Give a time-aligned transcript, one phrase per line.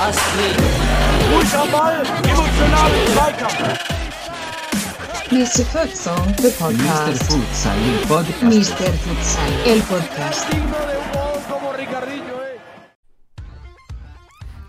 [0.00, 0.56] Astrid.
[1.70, 2.04] Ball,
[3.12, 3.78] Zweikampf.
[5.30, 5.64] Mr.
[5.64, 6.58] Futsal, the Mr.
[6.58, 7.22] podcast.
[7.24, 8.42] Futsal, il podcast.
[8.42, 8.92] Mr.
[8.94, 10.46] Futsal, el podcast.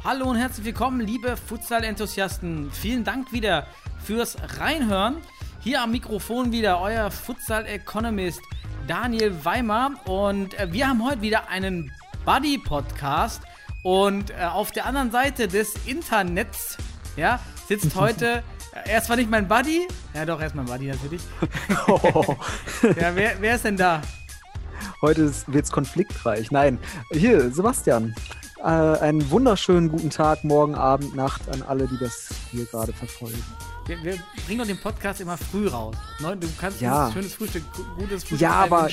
[0.03, 2.71] Hallo und herzlich willkommen, liebe Futsal-Enthusiasten.
[2.71, 3.67] Vielen Dank wieder
[4.03, 5.17] fürs Reinhören.
[5.61, 8.41] Hier am Mikrofon wieder euer Futsal-Economist
[8.87, 9.91] Daniel Weimer.
[10.05, 11.91] Und äh, wir haben heute wieder einen
[12.25, 13.41] Buddy-Podcast.
[13.83, 16.77] Und äh, auf der anderen Seite des Internets
[17.17, 18.43] ja, sitzt heute.
[18.73, 21.21] äh, Er ist zwar nicht mein Buddy, ja doch, er ist mein Buddy natürlich.
[22.97, 24.01] ja, wer, wer ist denn da?
[25.01, 26.51] Heute wird es konfliktreich.
[26.51, 26.77] Nein,
[27.11, 28.15] hier, Sebastian.
[28.59, 33.41] Äh, einen wunderschönen guten Tag, morgen, Abend, Nacht an alle, die das hier gerade verfolgen.
[33.89, 35.95] Wir, wir bringen doch den Podcast immer früh raus.
[36.19, 36.37] Ne?
[36.37, 37.05] Du kannst Ja.
[37.05, 38.87] uns schönes Frühstück, gu- gutes Frühstück Ja, aber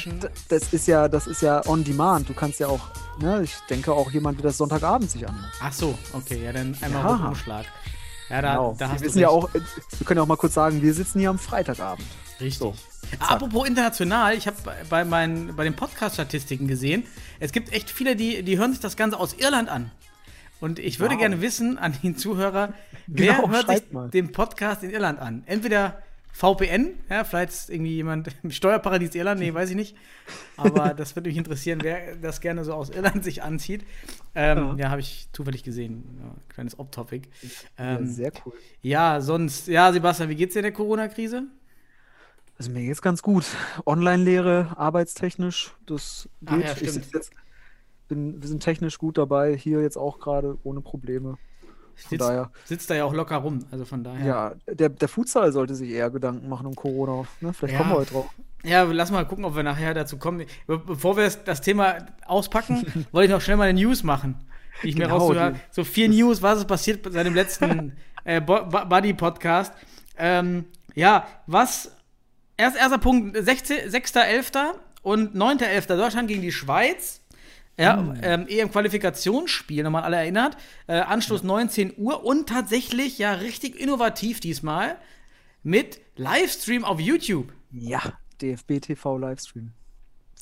[0.48, 2.30] das ist ja, das ist ja on demand.
[2.30, 2.80] Du kannst ja auch,
[3.20, 5.52] ne, ich denke auch jemand, der das Sonntagabend sich anmacht.
[5.60, 7.08] Ach so, okay, ja, dann einmal Ja.
[7.10, 7.66] Rundumschlag.
[8.30, 8.72] Ja, da, Genau.
[8.78, 9.60] da wir hast wissen du ja auch, äh,
[9.98, 12.06] wir können ja auch mal kurz sagen, wir sitzen hier am Freitagabend.
[12.40, 12.58] Richtig.
[12.58, 12.74] So,
[13.20, 14.56] Apropos international, ich habe
[14.88, 17.04] bei, meinen, bei den Podcast-Statistiken gesehen,
[17.38, 19.90] es gibt echt viele, die, die hören sich das Ganze aus Irland an.
[20.60, 21.20] Und ich würde Wow.
[21.20, 22.72] gerne wissen an den Zuhörer,
[23.06, 24.08] wer Genau, hört sich mal.
[24.10, 25.42] den Podcast in Irland an?
[25.46, 29.96] Entweder VPN, ja, vielleicht ist irgendwie jemand im Steuerparadies Irland, nee, weiß ich nicht.
[30.58, 33.84] Aber das würde mich interessieren, wer das gerne so aus Irland sich anzieht.
[34.34, 36.04] Ähm, ja, habe ich zufällig gesehen.
[36.22, 37.28] Ja, kleines Off-Topic.
[37.78, 38.52] Ja, Ähm, sehr cool.
[38.82, 41.44] ja, sonst, ja, Sebastian, wie geht's dir in der Corona-Krise?
[42.58, 43.44] Also mir geht's ganz gut.
[43.86, 46.64] Online-Lehre, arbeitstechnisch, das Ach geht.
[46.64, 46.92] ja, ich stimmt.
[46.92, 47.30] sitz jetzt,
[48.08, 51.36] bin, wir sind technisch gut dabei, hier jetzt auch gerade ohne Probleme.
[51.98, 52.50] Von Sitzt, daher.
[52.66, 54.26] sitzt da ja auch locker rum, also von daher.
[54.26, 57.26] Ja, der, der Futsal sollte sich eher Gedanken machen um Corona.
[57.40, 57.54] Ne?
[57.54, 57.78] Vielleicht Ja.
[57.78, 58.28] kommen wir heute drauf.
[58.64, 60.44] Ja, lass mal gucken, ob wir nachher dazu kommen.
[60.66, 61.96] Be bevor wir das- Thema
[62.26, 64.34] auspacken, wollte ich noch schnell mal eine News machen.
[64.82, 67.94] Die ich mir Genau, rausgehört die- So vier News, was ist passiert seit dem letzten
[68.24, 69.72] äh, Buddy-Podcast.
[70.18, 71.92] Ähm, ja, was.
[72.58, 74.74] Erst, erster Punkt, 16 6.11.
[75.02, 75.96] und 9.11.
[75.96, 77.20] Deutschland gegen die Schweiz.
[77.78, 78.14] Ja, Hm.
[78.22, 80.56] ähm, EM-Qualifikationsspiel, nochmal alle erinnert.
[80.86, 84.96] Äh, Anschluss 19 Uhr und tatsächlich ja richtig innovativ diesmal
[85.62, 87.52] mit Livestream auf YouTube.
[87.72, 88.00] Ja,
[88.40, 89.72] DFB TV Livestream.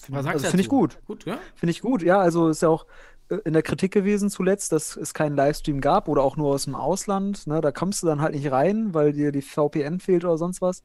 [0.08, 0.98] Was sagst Also du finde ich gut.
[1.06, 1.38] Gut, ja?
[1.54, 2.02] Finde ich gut.
[2.02, 2.86] Ja, also ist ja auch
[3.30, 6.64] äh, in der Kritik gewesen zuletzt, dass es keinen Livestream gab oder auch nur aus
[6.64, 7.46] dem Ausland.
[7.46, 7.60] Ne?
[7.60, 10.82] Da kommst du dann halt nicht rein, weil dir die VPN fehlt oder sonst was.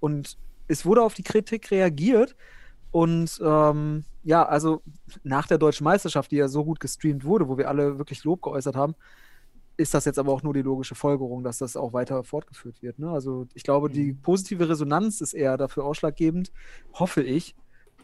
[0.00, 0.36] Und
[0.68, 2.34] es wurde auf die Kritik reagiert.
[2.90, 4.82] Und ähm, ja, also
[5.22, 8.42] nach der deutschen Meisterschaft, die ja so gut gestreamt wurde, wo wir alle wirklich Lob
[8.42, 8.94] geäußert haben,
[9.76, 12.98] ist das jetzt aber auch nur die logische Folgerung, dass das auch weiter fortgeführt wird.
[12.98, 13.10] Ne?
[13.10, 16.52] Also ich glaube, die positive Resonanz ist eher dafür ausschlaggebend,
[16.92, 17.54] hoffe ich.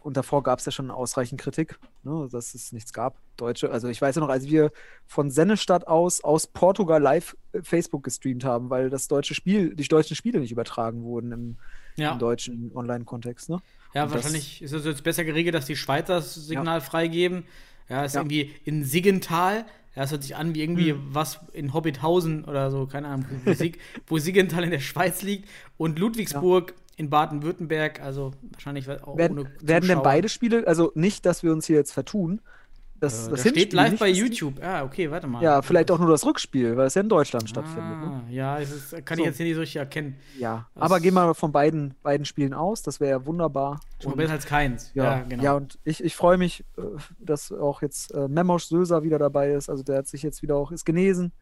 [0.03, 3.19] Und davor gab es ja schon ausreichend Kritik, ne, dass es nichts gab.
[3.37, 4.71] Deutsche, also ich weiß ja noch, als wir
[5.07, 9.87] von Sennestadt aus aus Portugal live äh, Facebook gestreamt haben, weil das deutsche Spiel, die
[9.89, 11.57] deutschen Spiele nicht übertragen wurden im,
[11.99, 12.13] Ja.
[12.13, 13.51] im deutschen Online-Kontext.
[13.51, 13.59] Ne?
[13.95, 17.45] Ja, Und das- wahrscheinlich ist es jetzt besser geregelt, dass die Schweizer das Signal freigeben.
[17.89, 18.21] Ja, ist Ja.
[18.21, 19.65] irgendwie in Siggenthal.
[19.97, 21.01] Ja, es hört sich an wie irgendwie Hm.
[21.11, 25.49] was in Hobbithausen oder so, keine Ahnung, wo, Sig wo Siggenthal in der Schweiz liegt
[25.77, 31.25] und Ludwigsburg in Baden-Württemberg, also wahrscheinlich auch Werden, ohne werden denn beide Spiele, also nicht,
[31.27, 32.41] dass wir uns hier jetzt vertun,
[33.01, 34.09] das, Äh, das das steht live bei?
[34.09, 34.61] YouTube.
[34.63, 35.43] Ah, okay, warte mal.
[35.43, 37.99] Ja, vielleicht auch nur das Rückspiel, weil es ja in Deutschland stattfindet.
[38.01, 38.23] Ne?
[38.27, 39.23] Ah, ja, ist, kann So.
[39.23, 40.17] ich jetzt hier nicht so richtig erkennen.
[40.39, 43.81] Ja, Das- aber gehen wir von beiden, beiden Spielen aus, das wäre ja wunderbar.
[44.05, 44.91] Und- besser als keins.
[44.95, 45.43] Ja, genau.
[45.43, 46.83] ja, und ich, ich freue mich, äh,
[47.19, 49.69] dass auch jetzt äh, Memosch Söser wieder dabei ist.
[49.71, 51.33] Also der hat sich jetzt wieder auch, ist genesen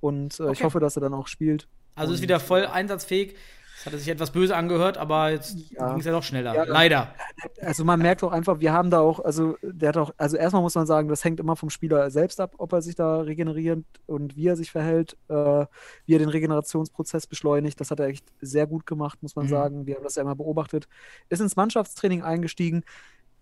[0.00, 0.64] und äh, ich Okay.
[0.64, 1.68] hoffe, dass er dann auch spielt.
[1.94, 3.36] also ist wieder voll einsatzfähig.
[3.82, 5.88] Das hatte sich etwas böse angehört, aber jetzt Ja.
[5.90, 6.54] ging es ja doch schneller.
[6.54, 7.12] Ja, Leider.
[7.60, 10.62] Also man merkt auch einfach, wir haben da auch, also der hat auch, also erstmal
[10.62, 13.84] muss man sagen, das hängt immer vom Spieler selbst ab, ob er sich da regeneriert
[14.06, 15.66] und wie er sich verhält, äh,
[16.06, 17.80] wie er den Regenerationsprozess beschleunigt.
[17.80, 19.50] Das hat er echt sehr gut gemacht, muss man Mhm.
[19.50, 19.86] sagen.
[19.86, 20.86] Wir haben das ja immer beobachtet.
[21.28, 22.84] Ist ins Mannschaftstraining eingestiegen.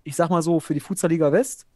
[0.05, 1.67] Ich sag mal so, für die Futsal-Liga West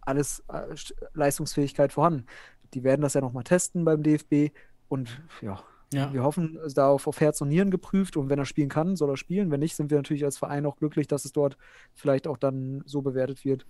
[0.00, 2.26] alles äh, St- Leistungsfähigkeit vorhanden.
[2.74, 4.50] Die werden das ja nochmal testen beim DFB
[4.88, 5.60] und ja,
[5.92, 6.12] Ja.
[6.12, 8.68] wir hoffen, es ist da auf, auf Herz und Nieren geprüft und wenn er spielen
[8.68, 9.50] kann, soll er spielen.
[9.52, 11.56] Wenn nicht, sind wir natürlich als Verein auch glücklich, dass es dort
[11.94, 13.66] vielleicht auch dann so bewertet wird,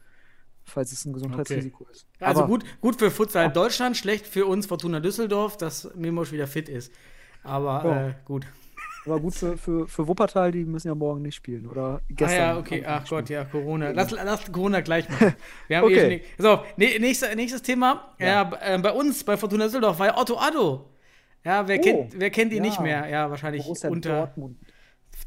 [0.65, 2.07] falls es ein Gesundheitsrisiko ist.
[2.19, 6.47] Also Aber gut, gut für Futsal Deutschland, schlecht für uns Fortuna Düsseldorf, dass Mimosch wieder
[6.47, 6.91] fit ist.
[7.43, 8.09] Aber Ja.
[8.09, 8.47] äh, gut.
[9.05, 11.67] Aber gut für, für, für Wuppertal, die müssen ja morgen nicht spielen.
[11.69, 12.41] Oder Ah gestern.
[12.41, 12.83] ja, okay.
[12.85, 13.91] Ach Gott, ja, Corona.
[13.91, 15.35] Lass, lass Corona gleich machen.
[15.69, 16.15] Wir haben Okay.
[16.17, 18.15] eh schon so, ne, nächstes, nächstes Thema.
[18.19, 18.27] Ja.
[18.27, 18.75] Ja.
[18.75, 20.91] äh, bei uns, bei Fortuna Düsseldorf, war ja Otto Addo.
[21.47, 22.71] Ja, wer, Oh, kennt, wer kennt ihn ja.
[22.71, 23.09] nicht mehr?
[23.09, 24.59] Ja, wahrscheinlich Borussia unter Dortmund.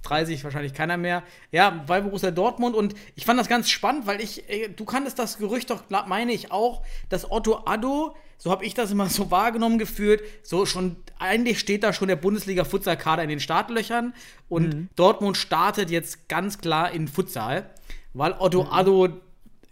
[0.04, 1.24] 30 wahrscheinlich keiner mehr.
[1.52, 5.18] Ja, bei Borussia Dortmund und ich fand das ganz spannend, weil ich, äh, du kanntest
[5.18, 9.32] das Gerücht doch, meine ich auch, dass Otto Addo, so habe ich das immer so
[9.32, 14.14] wahrgenommen gefühlt, so schon, eigentlich steht da schon der Bundesliga-Futsal-Kader in den Startlöchern
[14.50, 17.70] und Dortmund startet jetzt ganz klar in Futsal,
[18.14, 19.08] weil Otto Addo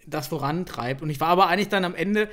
[0.05, 1.01] das vorantreibt.
[1.01, 2.29] Und ich war aber eigentlich dann am Ende,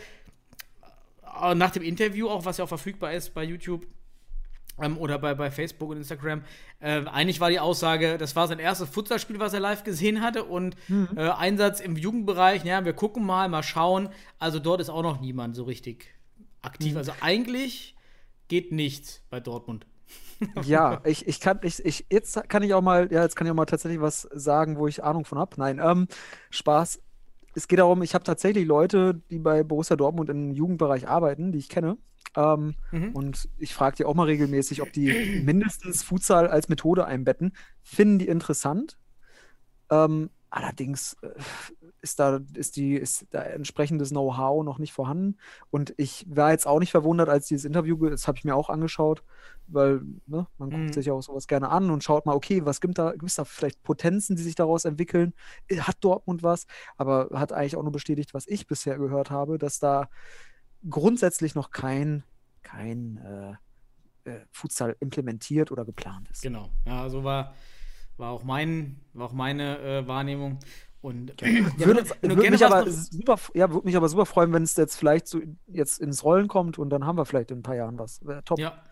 [1.43, 3.87] äh, nach dem Interview auch, was ja auch verfügbar ist bei YouTube,
[4.81, 6.43] ähm, oder bei, bei Facebook und Instagram.
[6.81, 10.45] Äh, eigentlich war die Aussage, das war sein erstes Futsalspiel, was er live gesehen hatte
[10.45, 10.77] und
[11.17, 12.65] äh, Einsatz im Jugendbereich.
[12.65, 14.09] Ja, wir gucken mal, mal schauen.
[14.39, 16.15] Also dort ist auch noch niemand so richtig
[16.63, 16.97] aktiv.
[16.97, 17.95] Also eigentlich
[18.49, 19.87] geht nichts bei Dortmund.
[20.65, 23.53] Ja, ich, ich kann, ich, ich, jetzt kann ich auch mal, ja, jetzt kann ich
[23.53, 25.53] auch mal tatsächlich was sagen, wo ich Ahnung von habe.
[25.57, 26.09] Nein, ähm,
[26.51, 27.01] Spaß.
[27.55, 31.59] Es geht darum, ich habe tatsächlich Leute, die bei Borussia Dortmund im Jugendbereich arbeiten, die
[31.59, 31.97] ich kenne.
[32.37, 32.75] Ähm,
[33.13, 37.53] Und ich frage die auch mal regelmäßig, ob die mindestens Futsal als Methode einbetten.
[37.83, 38.99] Finden die interessant.
[39.91, 41.29] Ähm, allerdings äh,
[42.01, 45.37] ist da, ist die, ist da entsprechendes Know-how noch nicht vorhanden.
[45.71, 48.71] Und ich war jetzt auch nicht verwundert, als dieses Interview, das habe ich mir auch
[48.71, 49.23] angeschaut,
[49.67, 50.93] weil ne, man guckt Mhm.
[50.93, 53.45] sich auch sowas gerne an und schaut mal, okay, was gibt da, gibt es da
[53.45, 55.35] vielleicht Potenzen, die sich daraus entwickeln?
[55.69, 56.67] Äh, Hat Dortmund was?
[56.97, 60.09] Aber hat eigentlich auch nur bestätigt, was ich bisher gehört habe, dass da
[60.89, 62.25] grundsätzlich noch kein,
[62.63, 63.19] kein
[64.25, 66.43] äh, äh, Futsal implementiert oder geplant ist.
[66.43, 66.69] Genau.
[66.87, 67.55] Ja, so war,
[68.17, 70.59] war auch mein, war auch meine äh, Wahrnehmung.
[71.01, 74.77] Und ja, Würde, würde mich aber super, ja, würde mich aber super freuen, wenn es
[74.77, 77.77] jetzt vielleicht so jetzt ins Rollen kommt und dann haben wir vielleicht in ein paar
[77.77, 78.25] Jahren was.
[78.25, 78.59] Wäre top.
[78.59, 78.83] ja.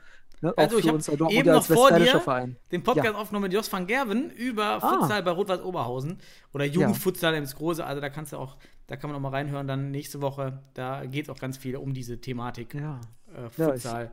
[0.43, 0.53] Ne?
[0.56, 0.99] Also ich habe
[1.33, 2.56] eben ja noch vor dir Verein.
[2.73, 4.99] den Podcast aufgenommen mit Jos van Gerven über Ah.
[4.99, 6.19] Futsal bei Rot-Weiß Oberhausen
[6.53, 7.85] oder Jugendfutsal ins Große.
[7.85, 8.56] Also da kannst du auch,
[8.87, 9.67] da kann man auch mal reinhören.
[9.67, 13.00] Dann nächste Woche, da geht es auch ganz viel um diese Thematik Ja.
[13.34, 14.11] äh, Ja, Futsal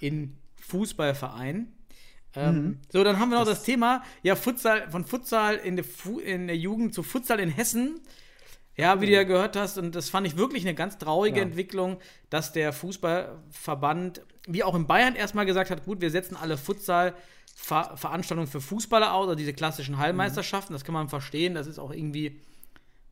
[0.00, 1.72] in Fußballverein.
[2.34, 2.78] Ähm, Mhm.
[2.92, 6.46] So, dann haben wir noch das, Thema, ja, Futsal, von Futsal in der, Fu in
[6.46, 8.00] der Jugend zu Futsal in Hessen.
[8.76, 11.42] Ja, wie du ja gehört hast, und das fand ich wirklich eine ganz traurige Ja.
[11.42, 11.98] Entwicklung,
[12.30, 18.46] dass der Fußballverband, wie auch in Bayern erstmal gesagt hat, gut, wir setzen alle Futsal-Veranstaltungen
[18.46, 22.40] für Fußballer aus, also diese klassischen Hallmeisterschaften, das kann man verstehen, das ist auch irgendwie,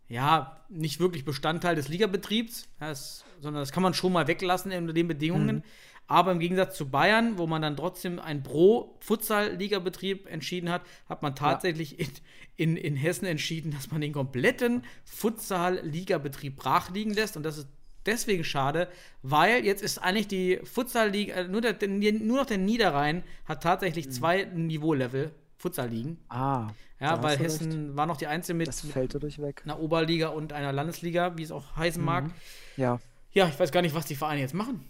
[0.09, 4.73] ja, nicht wirklich Bestandteil des Ligabetriebs, ja, das, sondern das kann man schon mal weglassen
[4.73, 5.63] unter den Bedingungen.
[6.11, 11.37] Aber im Gegensatz zu Bayern, wo man dann trotzdem ein Pro-Futsal-Ligabetrieb entschieden hat, hat man
[11.37, 12.09] tatsächlich in,
[12.57, 17.37] in, in Hessen entschieden, dass man den kompletten Futsal-Ligabetrieb brach liegen lässt.
[17.37, 17.69] Und das ist
[18.07, 18.89] deswegen schade,
[19.23, 24.45] weil jetzt ist eigentlich die Futsal-Liga, nur, der, nur noch der Niederrhein hat tatsächlich zwei
[24.45, 26.19] Niveau-Level Futsal-Ligen.
[26.29, 26.69] Ah.
[27.01, 27.97] Ja, weil Hessen recht.
[27.97, 29.63] war noch die einzige mit, Das mit fällt dadurch weg.
[29.65, 32.31] einer Oberliga und einer Landesliga, wie es auch heißen mag.
[32.77, 32.99] Ja.
[33.33, 34.85] Ja, ich weiß gar nicht, was die Vereine jetzt machen.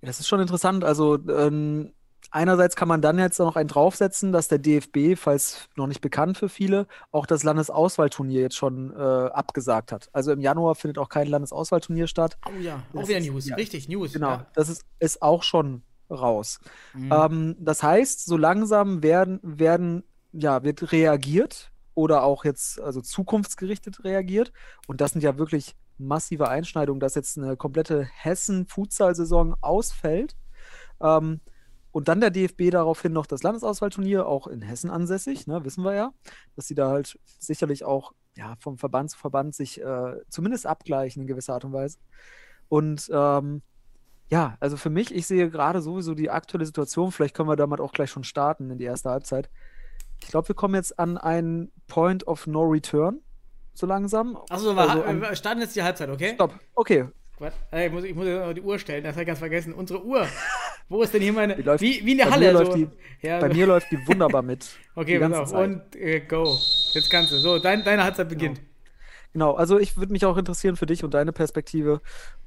[0.00, 0.84] Ja, Das ist schon interessant.
[0.84, 1.92] Also ähm,
[2.30, 6.36] einerseits kann man dann jetzt noch einen draufsetzen, dass der DFB, falls noch nicht bekannt
[6.36, 10.08] für viele, auch das Landesauswahlturnier jetzt schon äh, abgesagt hat.
[10.12, 12.36] Also im Januar findet auch kein Landesauswahlturnier statt.
[12.46, 13.46] Oh ja, auch Das wieder ist- News.
[13.48, 13.56] ja.
[13.56, 14.12] Richtig, News.
[14.14, 14.46] Genau, Ja.
[14.54, 15.82] das ist, ist auch schon
[16.14, 16.60] raus.
[16.94, 17.12] Mhm.
[17.12, 24.04] Ähm, das heißt, so langsam werden, werden, ja, wird reagiert oder auch jetzt, also zukunftsgerichtet
[24.04, 24.52] reagiert.
[24.86, 30.36] Und das sind ja wirklich massive Einschneidungen, dass jetzt eine komplette Hessen-Futsal-Saison ausfällt.
[31.00, 31.40] Ähm,
[31.92, 35.94] und dann der DFB daraufhin noch das Landesauswahlturnier, auch in Hessen ansässig, ne, wissen wir
[35.94, 36.12] ja,
[36.56, 41.22] dass sie da halt sicherlich auch ja, vom Verband zu Verband sich äh, zumindest abgleichen
[41.22, 41.98] in gewisser Art und Weise.
[42.68, 43.62] Und ähm,
[44.30, 47.80] ja, also für mich, ich sehe gerade sowieso die aktuelle Situation, vielleicht können wir damit
[47.80, 49.48] auch gleich schon starten in die erste Halbzeit.
[50.22, 53.20] Ich glaube, wir kommen jetzt an einen Point of No Return,
[53.74, 54.36] so langsam.
[54.48, 56.32] Achso, Also wir starten jetzt die Halbzeit, okay?
[56.34, 57.06] Stopp, okay.
[57.72, 59.74] Ich muss, ich muss jetzt noch die Uhr stellen, das habe ich ganz vergessen.
[59.74, 60.26] Unsere Uhr.
[60.88, 61.54] Wo ist denn hier meine.
[61.56, 62.52] Läuft- wie, wie in der bei Halle.
[62.52, 62.62] Mir so.
[62.64, 62.88] läuft die,
[63.26, 63.54] ja, bei so.
[63.54, 64.66] mir läuft die wunderbar mit.
[64.94, 65.52] Okay, pass auf.
[65.52, 66.56] Und äh, go.
[66.92, 67.38] Jetzt kannst du.
[67.38, 68.58] So, dein, deine Halbzeit beginnt.
[68.58, 68.68] Genau,
[69.54, 72.00] also ich würde mich auch interessieren für dich und deine Perspektive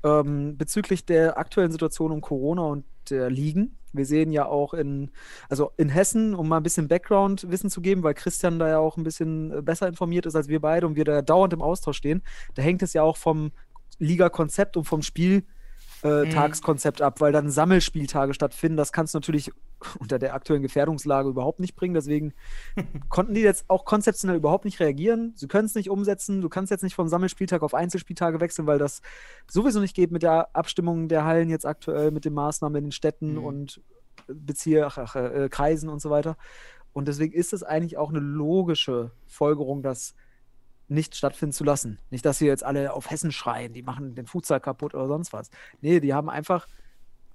[0.04, 3.78] ähm, bezüglich der aktuellen Situation um Corona und der Ligen.
[3.94, 5.12] Wir sehen ja auch in,
[5.50, 8.96] also in Hessen, um mal ein bisschen Background-Wissen zu geben, weil Christian da ja auch
[8.96, 11.98] ein bisschen äh, besser informiert ist als wir beide und wir da dauernd im Austausch
[11.98, 12.22] stehen,
[12.56, 13.52] da hängt es ja auch vom
[14.00, 15.44] Liga-Konzept und vom Spiel.
[16.04, 18.78] Äh, Tagskonzept ab, weil dann Sammelspieltage stattfinden.
[18.78, 19.52] Das kannst du natürlich
[20.00, 21.94] unter der aktuellen Gefährdungslage überhaupt nicht bringen.
[21.94, 22.34] Deswegen
[23.10, 25.34] konnten die jetzt auch konzeptionell überhaupt nicht reagieren.
[25.36, 26.42] Sie können es nicht umsetzen.
[26.42, 29.02] Du kannst jetzt nicht vom Sammelspieltag auf Einzelspieltage wechseln, weil das
[29.50, 32.92] sowieso nicht geht mit der Abstimmung der Hallen jetzt aktuell, mit den Maßnahmen in den
[32.92, 33.44] Städten Mhm.
[33.44, 33.82] und
[34.28, 36.38] Bezirk, ach, ach, äh, Kreisen und so weiter.
[36.94, 40.16] Und deswegen ist es eigentlich auch eine logische Folgerung, das
[40.88, 42.00] nicht stattfinden zu lassen.
[42.10, 45.34] Nicht, dass wir jetzt alle auf Hessen schreien, die machen den Futsal kaputt oder sonst
[45.34, 45.50] was.
[45.82, 46.68] Nee, die haben einfach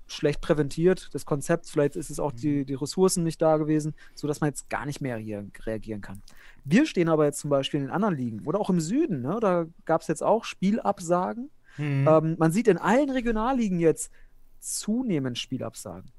[0.07, 2.37] schlecht präventiert, das Konzept, vielleicht ist es auch Mhm.
[2.37, 6.23] die, die Ressourcen nicht da gewesen, sodass man jetzt gar nicht mehr reagieren, reagieren kann.
[6.65, 9.39] Wir stehen aber jetzt zum Beispiel in den anderen Ligen oder auch im Süden, ne?
[9.41, 11.51] da gab es jetzt auch Spielabsagen.
[11.79, 12.07] Mhm.
[12.07, 14.13] Ähm, man sieht in allen Regionalligen jetzt
[14.61, 16.11] zunehmend Spielabsagen.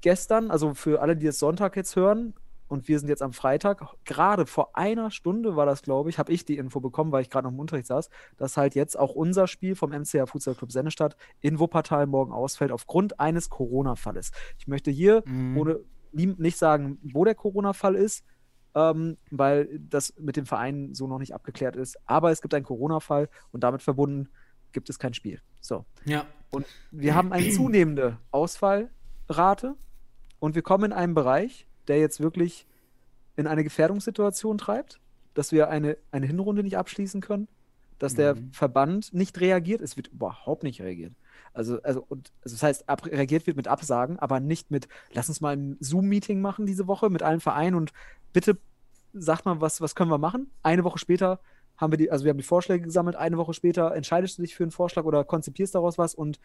[0.00, 2.32] Gestern, also für alle, die es Sonntag jetzt hören,
[2.70, 6.32] und wir sind jetzt am Freitag, gerade vor einer Stunde war das, glaube ich, habe
[6.32, 9.14] ich die Info bekommen, weil ich gerade noch im Unterricht saß, dass halt jetzt auch
[9.14, 14.30] unser Spiel vom MCA Futsal Club Sennestadt in Wuppertal morgen ausfällt aufgrund eines Corona-Falles.
[14.58, 15.56] Ich möchte hier Mhm.
[15.58, 15.80] ohne
[16.12, 18.24] nicht sagen, wo der Corona-Fall ist,
[18.74, 21.96] ähm, weil das mit dem Verein so noch nicht abgeklärt ist.
[22.06, 24.28] Aber es gibt einen Corona-Fall und damit verbunden
[24.72, 25.40] gibt es kein Spiel.
[25.60, 25.84] So.
[26.04, 26.24] ja.
[26.50, 29.74] Und wir haben eine zunehmende Ausfallrate
[30.40, 32.66] und wir kommen in einen Bereich, der jetzt wirklich
[33.36, 35.00] in eine Gefährdungssituation treibt,
[35.34, 37.48] dass wir eine, eine Hinrunde nicht abschließen können,
[37.98, 38.52] dass der Mhm.
[38.52, 39.80] Verband nicht reagiert.
[39.80, 41.12] Es wird überhaupt nicht reagiert.
[41.52, 45.28] Also, also, und, also das heißt, ab, reagiert wird mit Absagen, aber nicht mit, lass
[45.28, 47.92] uns mal ein Zoom-Meeting machen diese Woche mit allen Vereinen und
[48.32, 48.56] bitte
[49.12, 50.50] sagt mal, was, was können wir machen?
[50.62, 51.40] Eine Woche später
[51.76, 54.54] haben wir die, also wir haben die Vorschläge gesammelt, eine Woche später entscheidest du dich
[54.54, 56.38] für einen Vorschlag oder konzipierst daraus was und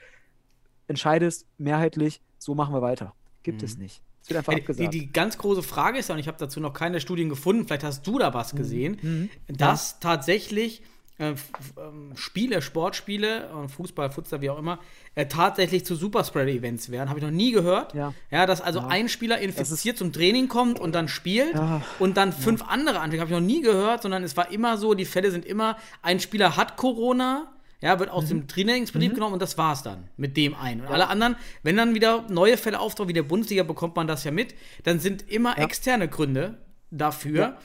[0.88, 3.14] entscheidest mehrheitlich, so machen wir weiter.
[3.44, 4.02] Gibt es nicht.
[4.26, 4.94] Es wird einfach Die, die, abgesagt.
[4.96, 8.08] die ganz große Frage ist, und ich habe dazu noch keine Studien gefunden, vielleicht hast
[8.08, 8.58] du da was Mhm.
[8.58, 10.82] gesehen, dass tatsächlich
[11.18, 11.30] äh,
[11.78, 14.80] ähm, Spiele, Sportspiele, äh, Fußball, Futsal, wie auch immer,
[15.14, 17.08] äh, tatsächlich zu Superspreader-Events werden.
[17.08, 17.94] Habe ich noch nie gehört.
[17.94, 18.14] Ja.
[18.32, 18.88] ja dass also Ja.
[18.88, 21.82] ein Spieler infiziert zum Training kommt und dann spielt Ja.
[22.00, 23.22] und dann fünf andere ansteckt.
[23.22, 26.20] Habe ich noch nie gehört, sondern es war immer so, die Fälle sind immer, ein
[26.20, 27.48] Spieler hat Corona,
[27.86, 28.30] ja, wird aus Mhm.
[28.30, 30.82] dem Trainingsbetrieb genommen und das war's dann mit dem einen.
[30.82, 34.24] Und alle anderen, wenn dann wieder neue Fälle auftauchen, wie der Bundesliga bekommt man das
[34.24, 36.58] ja mit, dann sind immer externe Gründe
[36.92, 37.58] dafür, Ja.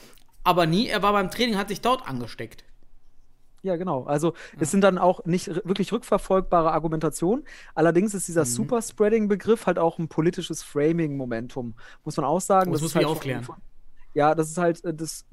[0.43, 2.63] aber nie, er war beim Training, hat sich dort angesteckt.
[3.63, 4.05] Ja, genau.
[4.05, 7.45] Also es sind dann auch nicht wirklich rückverfolgbare Argumentationen.
[7.75, 8.31] Allerdings ist Mhm.
[8.33, 11.75] dieser Superspreading-Begriff halt auch ein politisches Framing-Momentum.
[12.03, 12.71] Muss man auch sagen.
[12.71, 13.43] Das ist muss mich halt von- aufklären.
[13.43, 13.55] Von,
[14.13, 15.25] ja, das ist halt, äh, das,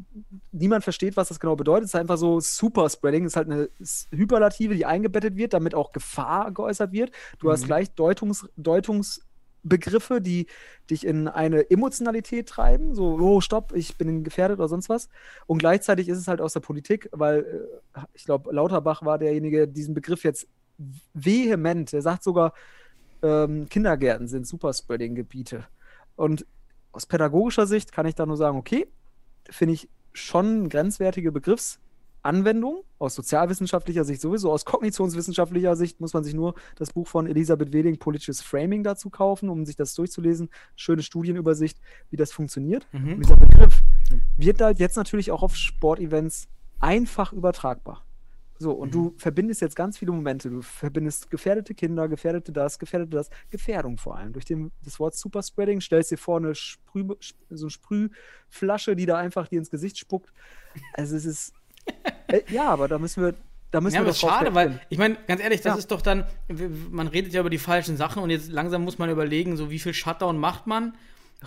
[0.53, 1.85] niemand versteht, was das genau bedeutet.
[1.87, 3.69] Es ist einfach so Superspreading, ist halt eine
[4.13, 7.11] Hyperlative, die eingebettet wird, damit auch Gefahr geäußert wird.
[7.41, 7.53] Du Mhm.
[7.53, 10.47] hast gleich Deutungs, Deutungsbegriffe, die
[10.91, 15.09] dich in eine Emotionalität treiben, so, oh, stopp, ich bin gefährdet oder sonst was.
[15.47, 19.59] Und gleichzeitig ist es halt aus der Politik, weil äh, ich glaube, Lauterbach war derjenige,
[19.59, 20.47] der diesen Begriff jetzt
[21.13, 22.53] vehement, er sagt sogar,
[23.23, 25.65] ähm, Kindergärten sind Superspreading-Gebiete.
[26.15, 26.47] Und
[26.99, 28.89] aus pädagogischer Sicht kann ich da nur sagen, okay,
[29.49, 32.83] finde ich schon eine grenzwertige Begriffsanwendung.
[32.99, 37.73] Aus sozialwissenschaftlicher Sicht sowieso, aus kognitionswissenschaftlicher Sicht muss man sich nur das Buch von Elisabeth
[37.73, 40.51] Weding, Politisches Framing, dazu kaufen, um sich das durchzulesen.
[40.75, 41.79] Schöne Studienübersicht,
[42.11, 42.89] wie das funktioniert.
[42.91, 43.21] Mhm.
[43.21, 43.81] Dieser Begriff
[44.37, 46.49] wird halt jetzt natürlich auch auf Sportevents
[46.81, 48.05] einfach übertragbar.
[48.61, 50.51] So, und du verbindest jetzt ganz viele Momente.
[50.51, 54.33] Du verbindest gefährdete Kinder, gefährdete das, gefährdete das, Gefährdung vor allem.
[54.33, 57.07] Durch den, das Wort Superspreading stellst dir vor eine Sprüh,
[57.51, 60.33] so eine Sprühflasche, die da einfach dir ins Gesicht spuckt.
[60.95, 61.53] Also es ist.
[62.31, 63.35] Äh, ja, aber da müssen wir.
[63.71, 65.79] Da müssen Ja, wir aber schade, weil, ich meine, ganz ehrlich, das Ja.
[65.79, 66.27] ist doch dann,
[66.91, 69.79] man redet ja über die falschen Sachen und jetzt langsam muss man überlegen, so wie
[69.79, 70.95] viel Shutdown macht man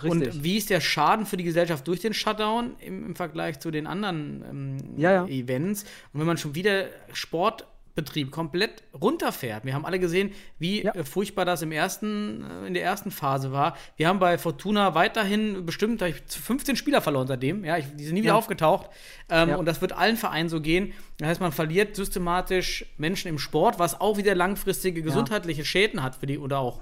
[0.02, 0.34] Richtig.
[0.34, 3.70] und wie ist der Schaden für die Gesellschaft durch den Shutdown im, im Vergleich zu
[3.70, 5.26] den anderen ähm, Ja, ja.
[5.26, 5.82] Events.
[6.12, 10.94] Und wenn man schon wieder Sportbetrieb komplett runterfährt, wir haben alle gesehen, wie Ja.
[10.94, 13.76] äh, furchtbar das im ersten, äh, in der ersten Phase war.
[13.96, 17.62] Wir haben bei Fortuna weiterhin bestimmt da hab ich 15 Spieler verloren seitdem.
[17.64, 18.88] Ja, ich, die sind nie wieder aufgetaucht.
[19.28, 19.50] Ähm.
[19.56, 20.94] Und das wird allen Vereinen so gehen.
[21.18, 26.14] Das heißt, man verliert systematisch Menschen im Sport, was auch wieder langfristige gesundheitliche Schäden hat
[26.16, 26.80] für die oder auch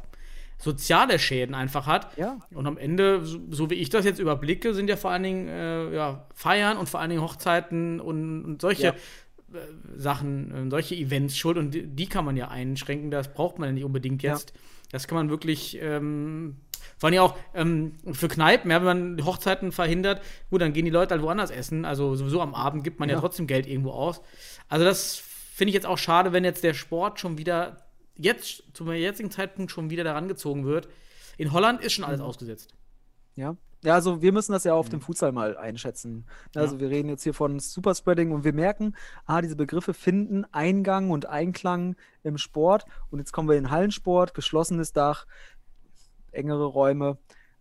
[0.61, 2.17] soziale Schäden einfach hat.
[2.17, 2.39] Ja.
[2.53, 5.49] Und am Ende, so, so wie ich das jetzt überblicke, sind ja vor allen Dingen
[5.49, 8.91] äh, ja, Feiern und vor allen Dingen Hochzeiten und, und solche Ja.
[8.91, 9.59] äh,
[9.97, 11.57] Sachen, äh, solche Events schuld.
[11.57, 13.11] Und die, die kann man ja einschränken.
[13.11, 14.33] Das braucht man ja nicht unbedingt Ja.
[14.35, 14.53] jetzt.
[14.93, 15.79] Das kann man wirklich.
[15.81, 16.57] Ähm,
[16.99, 20.85] vor allem auch ähm, für Kneipen, ja, wenn man die Hochzeiten verhindert, gut, dann gehen
[20.87, 21.85] die Leute halt woanders essen.
[21.85, 23.21] Also sowieso am Abend gibt man ja, Ja.
[23.21, 24.21] trotzdem Geld irgendwo aus.
[24.69, 27.77] Also das finde ich jetzt auch schade, wenn jetzt der Sport schon wieder,
[28.21, 30.89] jetzt, zum jetzigen Zeitpunkt schon wieder daran gezogen wird.
[31.37, 32.09] In Holland ist schon Mhm.
[32.11, 32.75] alles ausgesetzt.
[33.37, 33.57] Ja.
[33.83, 34.91] Ja, also wir müssen das ja auf Mhm.
[34.91, 36.27] dem Futsal mal einschätzen.
[36.55, 41.11] Also wir reden jetzt hier von Superspreading und wir merken, ah, diese Begriffe finden Eingang
[41.11, 42.85] und Einklang im Sport.
[43.11, 45.27] Und jetzt kommen wir in den Hallensport, geschlossenes Dach,
[46.31, 47.17] engere Räume.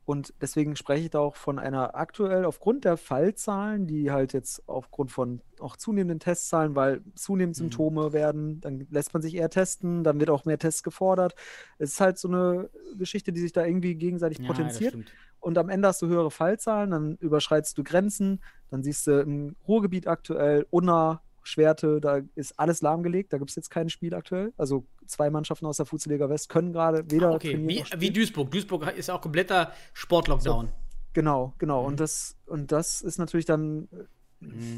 [0.10, 4.68] Und deswegen spreche ich da auch von einer aktuell aufgrund der Fallzahlen, die halt jetzt
[4.68, 7.60] aufgrund von auch zunehmenden Testzahlen, weil zunehmend Mhm.
[7.60, 11.36] Symptome werden, dann lässt man sich eher testen, dann wird auch mehr Tests gefordert.
[11.78, 14.96] Es ist halt so eine Geschichte, die sich da irgendwie gegenseitig Ja, potenziert.
[15.40, 19.58] Und am Ende hast du höhere Fallzahlen, dann überschreitest du Grenzen, dann siehst du im
[19.68, 24.54] Ruhrgebiet aktuell, Unna, Schwerte, da ist alles lahmgelegt, da gibt es jetzt kein Spiel aktuell.
[24.58, 28.12] Also zwei Mannschaften aus der Fußballliga West können gerade weder Ah, okay, trainieren wie, wie
[28.12, 28.52] Duisburg.
[28.52, 30.70] Duisburg ist auch kompletter Sportlockdown.
[31.14, 31.82] Genau, genau.
[31.82, 31.88] Mhm.
[31.88, 34.06] Und das, und das ist natürlich dann, äh,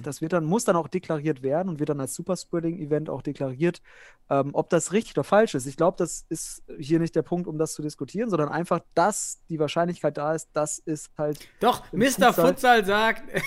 [0.02, 3.82] das wird dann, muss dann auch deklariert werden und wird dann als Superspreading-Event auch deklariert.
[4.30, 7.48] Ähm, ob das richtig oder falsch ist, ich glaube, das ist hier nicht der Punkt,
[7.48, 11.38] um das zu diskutieren, sondern einfach, dass die Wahrscheinlichkeit da ist, das ist halt.
[11.60, 12.08] Doch, Mr.
[12.08, 13.24] Futsal- Futsal sagt.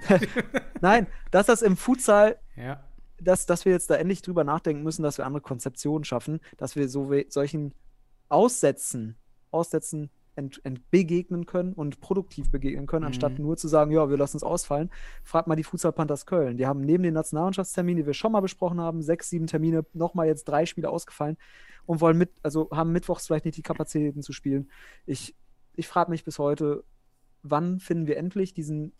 [0.80, 2.82] Nein, dass das im Futsal ja.
[3.20, 6.76] dass, dass wir jetzt da endlich drüber nachdenken müssen, dass wir andere Konzeptionen schaffen, dass
[6.76, 7.74] wir so solchen
[8.28, 9.16] Aussätzen,
[9.50, 13.44] Aussätzen ent, ent begegnen können und produktiv begegnen können, anstatt Mhm.
[13.44, 14.90] nur zu sagen, ja, wir lassen es ausfallen.
[15.22, 16.56] Frag mal die Futsal Panthers Köln.
[16.56, 20.26] Die haben neben den Nationalmannschaftsterminen, die wir schon mal besprochen haben, sechs, sieben Termine, nochmal
[20.26, 21.36] jetzt drei Spiele ausgefallen
[21.84, 24.70] und wollen mit, also haben mittwochs vielleicht nicht die Kapazitäten zu spielen.
[25.04, 25.36] Ich,
[25.74, 26.84] ich frage mich bis heute,
[27.42, 28.92] wann finden wir endlich diesen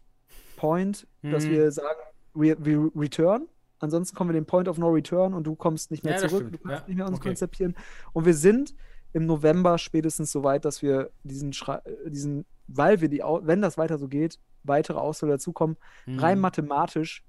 [0.57, 1.51] Point, dass Mhm.
[1.51, 1.99] wir sagen,
[2.35, 3.47] we, we return.
[3.81, 6.47] Ansonsten kommen wir den Point of No Return und du kommst nicht mehr Ja, zurück,
[6.47, 6.55] stimmt.
[6.55, 7.29] du kannst Ja, nicht mehr uns okay.
[7.31, 7.75] konzeptieren.
[8.13, 8.75] Und wir sind
[9.13, 13.61] im November spätestens so weit, dass wir diesen, Schrei äh, diesen weil wir die, wenn
[13.61, 16.19] das weiter so geht, weitere Ausfälle dazukommen, Mhm.
[16.21, 17.25] rein mathematisch.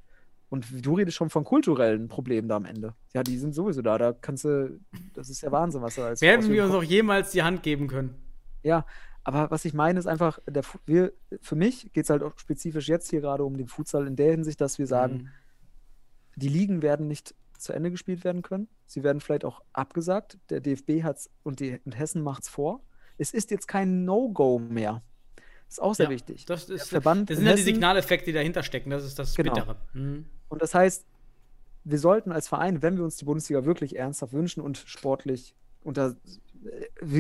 [0.50, 2.94] Und du redest schon von kulturellen Problemen da am Ende.
[3.16, 3.98] Ja, die sind sowieso da.
[3.98, 4.80] Da kannst du,
[5.16, 7.88] das ist ja Wahnsinn, was da als Werden wir uns auch jemals die Hand geben
[7.88, 8.14] können?
[8.62, 8.86] ja,
[9.24, 12.88] aber was ich meine ist einfach, der, wir, für mich geht es halt auch spezifisch
[12.90, 15.30] jetzt hier gerade um den Futsal in der Hinsicht, dass wir sagen, Mhm.
[16.36, 18.68] die Ligen werden nicht zu Ende gespielt werden können.
[18.86, 20.38] Sie werden vielleicht auch abgesagt.
[20.50, 22.82] Der DFB hat es und, die- und Hessen macht es vor.
[23.18, 25.02] Es ist jetzt kein No-Go mehr.
[25.70, 26.46] Ist auch sehr Ja, wichtig.
[26.46, 28.90] Das, ist, Verband das in sind ja die Signaleffekte, die dahinter stecken.
[28.90, 29.54] Das ist das Genau.
[29.54, 29.78] Bittere.
[29.94, 30.26] Mhm.
[30.50, 31.06] Und das heißt,
[31.86, 36.12] wir sollten als Verein, wenn wir uns die Bundesliga wirklich ernsthaft wünschen und sportlich, äh,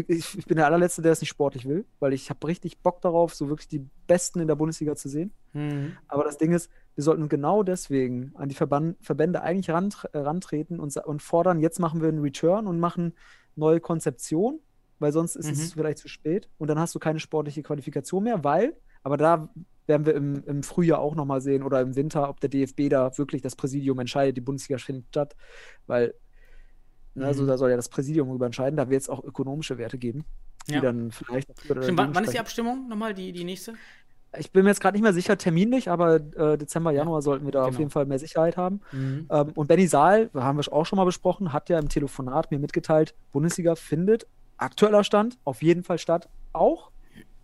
[0.07, 3.01] ich, ich bin der allerletzte, der es nicht sportlich will, weil ich habe richtig Bock
[3.01, 5.31] darauf, so wirklich die Besten in der Bundesliga zu sehen.
[5.53, 5.97] Mhm.
[6.07, 10.17] Aber das Ding ist, wir sollten genau deswegen an die Verban Verbände eigentlich rant äh,
[10.17, 13.13] rantreten und, und fordern, jetzt machen wir einen Return und machen
[13.55, 14.59] neue Konzeption,
[14.99, 15.53] weil sonst ist Mhm.
[15.53, 19.49] es vielleicht zu spät und dann hast du keine sportliche Qualifikation mehr, weil, aber da
[19.85, 23.17] werden wir im, im Frühjahr auch nochmal sehen oder im Winter, ob der DFB da
[23.17, 25.35] wirklich das Präsidium entscheidet, die Bundesliga findet statt,
[25.87, 26.13] weil
[27.15, 27.47] ne, also Mhm.
[27.47, 30.25] da soll ja das Präsidium darüber entscheiden, da wird es auch ökonomische Werte geben,
[30.67, 30.81] die Ja.
[30.81, 32.39] dann vielleicht Stimmt, wann, wann ist die.
[32.39, 33.73] Abstimmung nochmal, die, die nächste?
[34.39, 37.51] Ich bin mir jetzt gerade nicht mehr sicher terminlich, aber äh, Dezember, Januar sollten wir
[37.51, 37.79] da auf genau.
[37.79, 38.81] jeden Fall mehr Sicherheit haben.
[38.91, 39.27] Mhm.
[39.29, 42.57] Ähm, und Benny Saal, haben wir auch schon mal besprochen, hat ja im Telefonat mir
[42.57, 44.25] mitgeteilt, Bundesliga findet
[44.57, 46.89] aktueller Stand auf jeden Fall statt, auch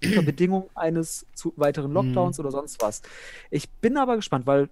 [0.03, 3.01] unter Bedingung eines zu weiteren Lockdowns oder sonst was.
[3.51, 4.69] Ich bin aber gespannt, weil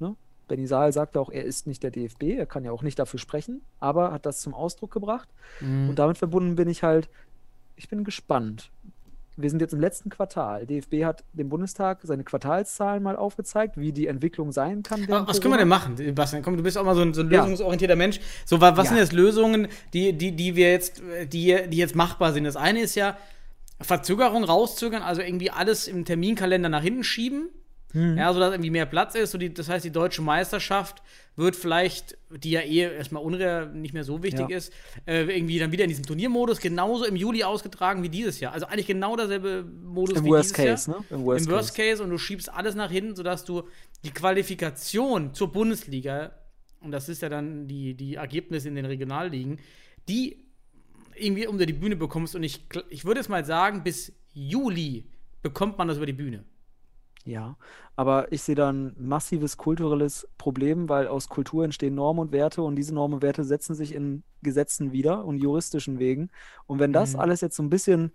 [0.00, 0.16] ne,
[0.48, 3.18] Benny Saal sagte auch, er ist nicht der DFB, er kann ja auch nicht dafür
[3.18, 5.28] sprechen, aber hat das zum Ausdruck gebracht.
[5.60, 5.88] Mhm.
[5.90, 7.08] Und damit verbunden bin ich halt,
[7.74, 8.70] ich bin gespannt.
[9.38, 10.64] Wir sind jetzt im letzten Quartal.
[10.66, 15.06] DFB hat dem Bundestag seine Quartalszahlen mal aufgezeigt, wie die Entwicklung sein kann.
[15.08, 16.42] Was können wir denn machen, Bastian?
[16.42, 17.42] Komm, du bist auch mal so ein, so ein Ja.
[17.42, 18.18] lösungsorientierter Mensch.
[18.46, 18.90] So, wa- was Ja.
[18.92, 22.44] sind jetzt Lösungen, die, die, die wir jetzt, die, die jetzt machbar sind?
[22.44, 23.18] Das eine ist ja
[23.82, 27.50] Verzögerung rauszögern, also irgendwie alles im Terminkalender nach hinten schieben.
[27.92, 28.18] Mhm.
[28.18, 29.30] Ja, sodass irgendwie mehr Platz ist.
[29.30, 31.02] So die, das heißt, die deutsche Meisterschaft
[31.36, 34.56] wird vielleicht, die ja eh erstmal unreal nicht mehr so wichtig Ja.
[34.56, 34.72] ist,
[35.06, 38.52] äh, irgendwie dann wieder in diesem Turniermodus genauso im Juli ausgetragen wie dieses Jahr.
[38.52, 41.00] Also eigentlich genau derselbe Modus Im wie Worst dieses Case, Jahr.
[41.00, 41.06] ne?
[41.10, 43.62] Im Worst Im Worst Case und du schiebst alles nach hinten, sodass du
[44.04, 46.32] die Qualifikation zur Bundesliga,
[46.80, 49.58] und das ist ja dann die, die Ergebnisse in den Regionalligen,
[50.08, 50.44] die
[51.14, 52.34] irgendwie unter die Bühne bekommst.
[52.36, 55.04] Und ich, ich würde jetzt mal sagen, bis Juli
[55.42, 56.44] bekommt man das über die Bühne.
[57.28, 57.56] Ja,
[57.96, 62.62] aber ich sehe da ein massives kulturelles Problem, weil aus Kultur entstehen Normen und Werte
[62.62, 66.30] und diese Normen und Werte setzen sich in Gesetzen wieder und juristischen Wegen.
[66.66, 67.20] Und wenn das Mhm.
[67.20, 68.12] alles jetzt so ein bisschen,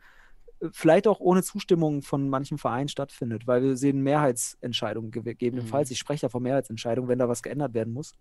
[0.62, 5.90] äh, vielleicht auch ohne Zustimmung von manchen Vereinen stattfindet, weil wir sehen Mehrheitsentscheidungen ge- gegebenenfalls,
[5.90, 5.94] Mhm.
[5.94, 8.14] ich spreche ja von Mehrheitsentscheidungen, wenn da was geändert werden muss,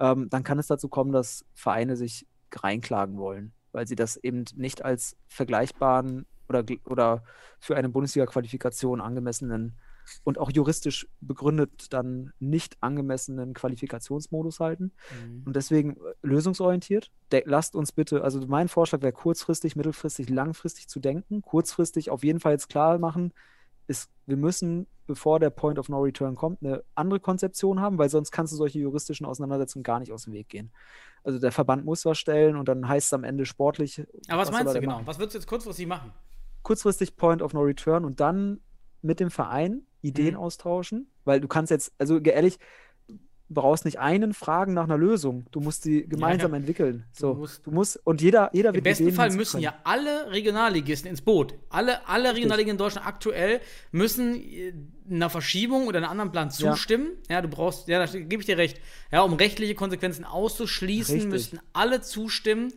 [0.00, 4.44] ähm, dann kann es dazu kommen, dass Vereine sich reinklagen wollen, weil sie das eben
[4.56, 7.24] nicht als vergleichbaren oder, oder
[7.60, 9.76] für eine Bundesliga-Qualifikation angemessenen
[10.24, 14.92] und auch juristisch begründet dann nicht angemessenen Qualifikationsmodus halten.
[15.44, 17.10] Und deswegen äh, lösungsorientiert.
[17.32, 21.42] De lasst uns bitte, also mein Vorschlag wäre kurzfristig, mittelfristig, langfristig zu denken.
[21.42, 23.32] Kurzfristig auf jeden Fall jetzt klar machen,
[23.88, 28.08] ist, wir müssen, bevor der Point of No Return kommt, eine andere Konzeption haben, weil
[28.08, 30.72] sonst kannst du solche juristischen Auseinandersetzungen gar nicht aus dem Weg gehen.
[31.22, 34.04] Also der Verband muss was stellen und dann heißt es am Ende sportlich.
[34.28, 34.94] Aber was, soll meinst du genau?
[34.94, 35.06] machen?
[35.06, 36.12] Was würdest du jetzt kurzfristig machen?
[36.66, 38.58] kurzfristig Point of No Return und dann
[39.00, 40.40] mit dem Verein Ideen Mhm.
[40.40, 42.58] austauschen, weil du kannst jetzt, also ehrlich,
[43.48, 45.46] brauchst nicht einen fragen nach einer Lösung.
[45.52, 46.56] Du musst sie gemeinsam ja.
[46.56, 47.04] entwickeln.
[47.12, 51.08] So, Du musst- du musst und jeder, jeder Im besten Fall müssen ja alle Regionalligisten
[51.08, 51.54] ins Boot.
[51.68, 53.60] Alle, alle Regionalligisten in Deutschland aktuell
[53.92, 54.72] müssen äh,
[55.08, 56.72] einer Verschiebung oder einem anderen Plan Ja.
[56.72, 57.10] zustimmen.
[57.30, 58.80] Ja, du brauchst, ja, da gebe ich dir recht.
[59.12, 61.30] Ja, um rechtliche Konsequenzen auszuschließen, Richtig.
[61.30, 62.72] müssten alle zustimmen,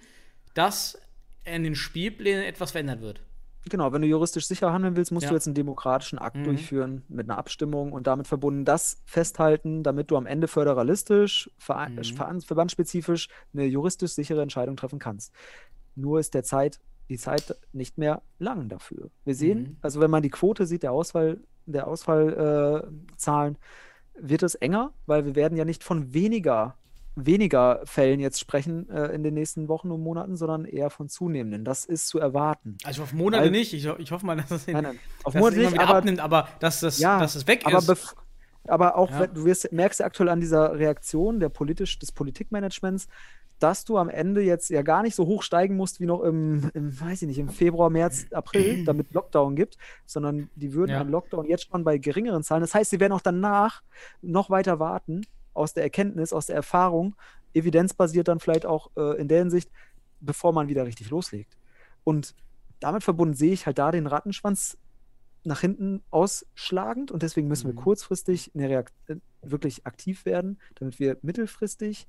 [0.54, 1.00] dass
[1.46, 3.22] in den Spielplänen etwas verändert wird.
[3.68, 5.30] Genau, wenn du juristisch sicher handeln willst, musst Ja.
[5.30, 6.44] du jetzt einen demokratischen Akt Mhm.
[6.46, 11.96] durchführen mit einer Abstimmung und damit verbunden das festhalten, damit du am Ende föderalistisch, verein,
[11.96, 12.04] Mhm.
[12.16, 15.34] verein- verbandsspezifisch eine juristisch sichere Entscheidung treffen kannst.
[15.96, 19.10] Nur ist der Zeit, die Zeit nicht mehr lang dafür.
[19.26, 19.78] Wir sehen, Mhm.
[19.82, 23.58] also wenn man die Quote sieht, der Ausfall, der Ausfallzahlen, äh,
[24.22, 26.76] wird es enger, weil wir werden ja nicht von weniger
[27.26, 31.64] weniger Fällen jetzt sprechen äh, in den nächsten Wochen und Monaten, sondern eher von zunehmenden.
[31.66, 32.78] Das ist zu erwarten.
[32.84, 33.74] Also auf Monate Weil- nicht.
[33.74, 35.00] Ich, ich hoffe mal, dass es, in, Nein, nein.
[35.24, 38.16] Auf es Monate nicht, aber abnimmt, aber dass das, Ja, dass es weg aber, ist.
[38.68, 39.22] aber auch, Ja.
[39.22, 43.08] wenn, du wirst, merkst ja aktuell an dieser Reaktion der politisch, des Politikmanagements,
[43.60, 46.72] dass du am Ende jetzt ja gar nicht so hoch steigen musst wie noch im,
[46.74, 51.02] im weiß ich nicht, im Februar, März, April, damit Lockdown gibt, sondern die würden Ja.
[51.02, 52.62] einen Lockdown jetzt schon bei geringeren Zahlen.
[52.62, 53.82] Das heißt, sie werden auch danach
[54.22, 55.24] noch weiter warten,
[55.54, 57.16] aus der Erkenntnis, aus der Erfahrung,
[57.54, 59.70] evidenzbasiert dann vielleicht auch äh, in der Hinsicht,
[60.20, 61.58] bevor man wieder richtig loslegt.
[62.04, 62.36] Und
[62.80, 64.78] damit verbunden sehe ich halt da den Rattenschwanz
[65.44, 67.84] nach hinten ausschlagend und deswegen müssen wir Mhm.
[67.84, 72.08] kurzfristig eine Reakt äh, wirklich aktiv werden, damit wir mittelfristig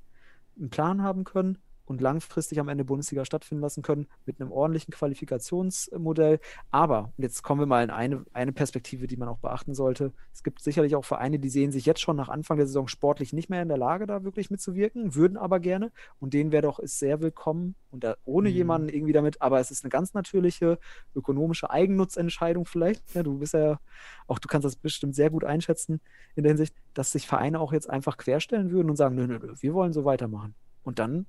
[0.59, 1.59] einen Plan haben können
[1.91, 6.39] und langfristig am Ende Bundesliga stattfinden lassen können mit einem ordentlichen Qualifikationsmodell.
[6.71, 10.13] Aber und jetzt kommen wir mal in eine, eine Perspektive, die man auch beachten sollte.
[10.33, 13.33] Es gibt sicherlich auch Vereine, die sehen sich jetzt schon nach Anfang der Saison sportlich
[13.33, 15.91] nicht mehr in der Lage, da wirklich mitzuwirken, würden aber gerne.
[16.21, 18.55] Und denen wäre doch ist sehr willkommen und da, ohne Mhm.
[18.55, 20.79] jemanden irgendwie damit, aber es ist eine ganz natürliche
[21.17, 23.03] ökonomische Eigennutzentscheidung vielleicht.
[23.17, 23.81] Ja, du bist ja
[24.29, 26.01] auch, du kannst das bestimmt sehr gut einschätzen
[26.37, 29.41] in der Hinsicht, dass sich Vereine auch jetzt einfach querstellen würden und sagen, nö, nö,
[29.43, 30.55] nö, wir wollen so weitermachen.
[30.85, 31.27] Und dann,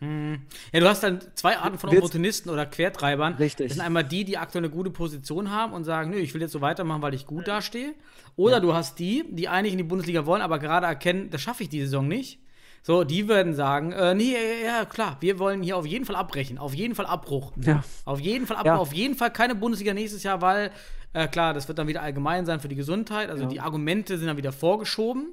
[0.00, 0.42] Hm.
[0.72, 3.34] Ja, du hast dann zwei Arten von Wird's- Opportunisten oder Quertreibern.
[3.34, 3.66] Richtig.
[3.68, 6.40] Das sind einmal die, die aktuell eine gute Position haben und sagen, nö, ich will
[6.40, 7.94] jetzt so weitermachen, weil ich gut dastehe.
[8.36, 11.64] Oder du hast die, die eigentlich in die Bundesliga wollen, aber gerade erkennen, das schaffe
[11.64, 12.38] ich die Saison nicht.
[12.84, 16.14] So, die würden sagen, äh, nee, ja, ja, klar, wir wollen hier auf jeden Fall
[16.14, 17.52] abbrechen, auf jeden Fall Abbruch.
[17.60, 18.76] ja, Auf jeden Fall Abbruch, Ja.
[18.78, 20.70] auf jeden Fall keine Bundesliga nächstes Jahr, weil,
[21.12, 23.30] äh, klar, das wird dann wieder allgemein sein für die Gesundheit.
[23.30, 23.48] Also Ja.
[23.48, 25.30] die Argumente sind dann wieder vorgeschoben.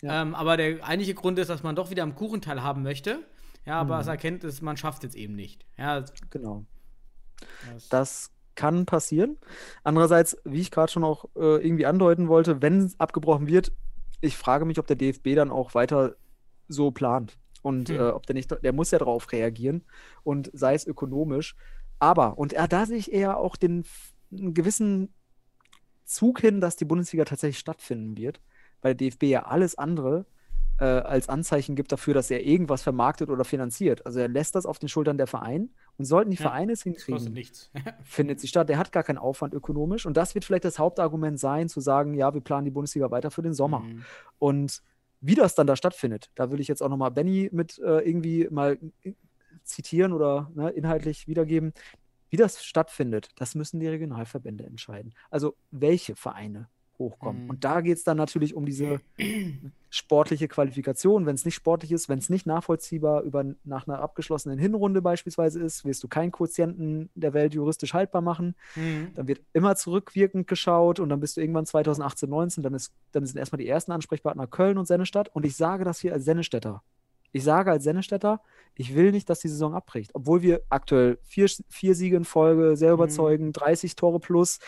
[0.00, 0.22] Ja.
[0.22, 3.18] Ähm, aber der eigentliche Grund ist, dass man doch wieder am Kuchenteil haben möchte.
[3.66, 4.00] Ja, aber Mhm.
[4.00, 5.66] es erkennt es, man schafft es jetzt eben nicht.
[5.76, 6.66] Ja, genau.
[7.60, 9.38] das, Das kann passieren.
[9.82, 13.72] Andererseits, wie ich gerade schon auch äh, irgendwie andeuten wollte, wenn abgebrochen wird,
[14.20, 16.16] ich frage mich, ob der DFB dann auch weiter
[16.68, 17.38] so plant.
[17.62, 17.96] Und Hm.
[17.96, 19.84] äh, ob der nicht, der muss ja darauf reagieren
[20.22, 21.56] und sei es ökonomisch.
[21.98, 23.84] Aber, und äh, da sehe ich eher auch den
[24.30, 25.12] gewissen
[26.04, 28.40] Zug hin, dass die Bundesliga tatsächlich stattfinden wird,
[28.82, 30.26] weil der DFB ja alles andere
[30.78, 34.04] äh, als Anzeichen gibt dafür, dass er irgendwas vermarktet oder finanziert.
[34.06, 36.82] Also er lässt das auf den Schultern der Vereine und sollten die Ja, Vereine es
[36.82, 37.18] hinkriegen,
[38.02, 38.68] findet sie statt.
[38.68, 40.06] Der hat gar keinen Aufwand ökonomisch.
[40.06, 43.30] Und das wird vielleicht das Hauptargument sein, zu sagen, ja, wir planen die Bundesliga weiter
[43.30, 43.80] für den Sommer.
[43.80, 44.04] Mhm.
[44.38, 44.82] Und
[45.20, 48.48] wie das dann da stattfindet, da will ich jetzt auch nochmal Benny mit äh, irgendwie
[48.50, 49.12] mal äh,
[49.62, 51.72] zitieren oder ne, inhaltlich wiedergeben.
[52.30, 55.14] Wie das stattfindet, das müssen die Regionalverbände entscheiden.
[55.30, 57.44] Also welche Vereine hochkommen.
[57.44, 57.50] Mhm.
[57.50, 59.00] Und da geht es dann natürlich um diese
[59.90, 61.26] sportliche Qualifikation.
[61.26, 65.60] Wenn es nicht sportlich ist, wenn es nicht nachvollziehbar über, nach einer abgeschlossenen Hinrunde beispielsweise
[65.60, 68.54] ist, wirst du keinen Quotienten der Welt juristisch haltbar machen.
[68.74, 69.12] Mhm.
[69.14, 73.24] Dann wird immer zurückwirkend geschaut und dann bist du irgendwann 2018, 19, dann, ist, dann
[73.26, 75.28] sind erstmal die ersten Ansprechpartner Köln und Sennestadt.
[75.34, 76.82] Und ich sage das hier als Sennestädter.
[77.32, 78.40] Ich sage als Sennestädter,
[78.76, 80.12] ich will nicht, dass die Saison abbricht.
[80.14, 82.94] Obwohl wir aktuell vier, vier Siege in Folge, sehr Mhm.
[82.94, 84.60] überzeugend, 30 Tore plus.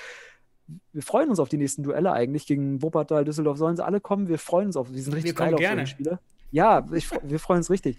[0.92, 3.58] Wir freuen uns auf die nächsten Duelle eigentlich gegen Wuppertal, Düsseldorf.
[3.58, 4.28] Sollen sie alle kommen?
[4.28, 4.92] Wir freuen uns auf.
[4.92, 5.86] Wir sind richtig kommen geil auf gerne.
[5.86, 6.18] Spiele.
[6.50, 7.98] Ja, ich, wir freuen uns richtig.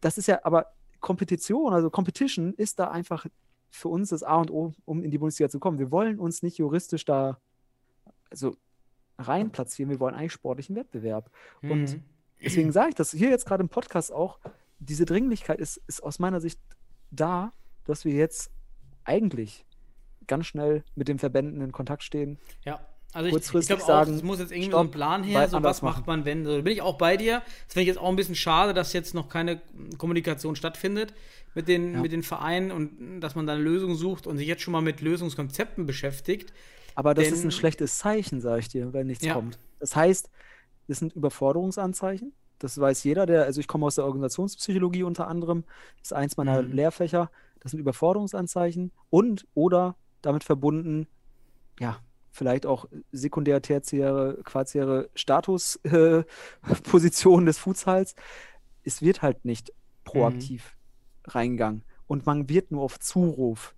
[0.00, 0.66] Das ist ja, aber
[1.00, 3.26] Kompetition, also Competition ist da einfach
[3.70, 5.78] für uns das A und O, um in die Bundesliga zu kommen.
[5.78, 7.38] Wir wollen uns nicht juristisch da
[8.30, 8.56] also
[9.18, 11.30] rein platzieren, wir wollen eigentlich sportlichen Wettbewerb.
[11.62, 12.02] Und Mhm.
[12.42, 14.38] deswegen sage ich das hier jetzt gerade im Podcast auch,
[14.78, 16.58] diese Dringlichkeit ist, ist aus meiner Sicht
[17.10, 17.52] da,
[17.84, 18.50] dass wir jetzt
[19.04, 19.64] eigentlich
[20.26, 22.38] ganz schnell mit den Verbänden in Kontakt stehen.
[22.64, 22.80] Ja.
[23.14, 25.46] Also ich, ich glaube auch, sagen, es muss jetzt irgendwie stopp, so ein Plan her,
[25.46, 26.46] so was macht man, wenn.
[26.46, 27.40] So, da bin ich auch bei dir.
[27.66, 29.60] Das finde ich jetzt auch ein bisschen schade, dass jetzt noch keine
[29.98, 31.12] Kommunikation stattfindet
[31.54, 32.00] mit den, Ja.
[32.00, 34.80] mit den Vereinen und dass man da eine Lösung sucht und sich jetzt schon mal
[34.80, 36.54] mit Lösungskonzepten beschäftigt.
[36.94, 39.34] Aber das Denn- ist ein schlechtes Zeichen, sage ich dir, wenn nichts Ja.
[39.34, 39.58] kommt.
[39.78, 40.30] Das heißt,
[40.88, 42.32] das sind Überforderungsanzeichen.
[42.60, 45.64] Das weiß jeder, der, also ich komme aus der Organisationspsychologie unter anderem,
[45.98, 46.72] das ist eins meiner Mhm.
[46.72, 47.30] Lehrfächer.
[47.60, 51.06] Das sind Überforderungsanzeichen und oder damit verbunden,
[51.78, 51.98] ja,
[52.30, 58.14] vielleicht auch sekundär, tertiäre, quartiäre Statuspositionen äh, des Futsals.
[58.84, 59.72] Es wird halt nicht
[60.04, 60.76] proaktiv
[61.24, 63.74] reingegangen und man wird nur auf Zuruf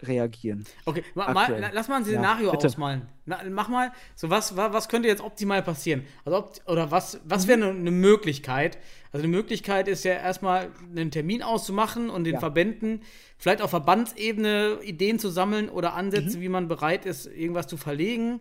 [0.00, 0.64] reagieren.
[0.84, 2.66] Okay, ma, mal, lass mal ein Ja, Szenario bitte.
[2.68, 3.02] ausmalen.
[3.26, 6.04] Na, mach mal, so was, was, was könnte jetzt optimal passieren?
[6.24, 8.78] Also ob, oder was, was wäre eine Möglichkeit?
[9.12, 12.40] Also eine Möglichkeit ist ja erstmal einen Termin auszumachen und den Ja.
[12.40, 13.02] Verbänden
[13.38, 16.42] vielleicht auf Verbandsebene Ideen zu sammeln oder Ansätze, Mhm.
[16.42, 18.40] wie man bereit ist, irgendwas zu verlegen.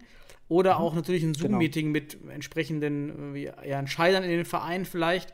[0.50, 1.50] Oder auch natürlich ein Genau.
[1.50, 5.34] Zoom-Meeting mit entsprechenden äh, ja, Entscheidern in den Vereinen vielleicht.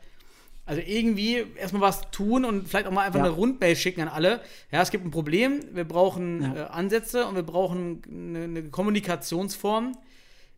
[0.66, 3.26] Also irgendwie erstmal was tun und vielleicht auch mal einfach Ja.
[3.26, 4.40] eine Rundmail schicken an alle.
[4.72, 6.54] Ja, es gibt ein Problem, wir brauchen Ja.
[6.54, 9.96] äh, Ansätze und wir brauchen eine, eine Kommunikationsform,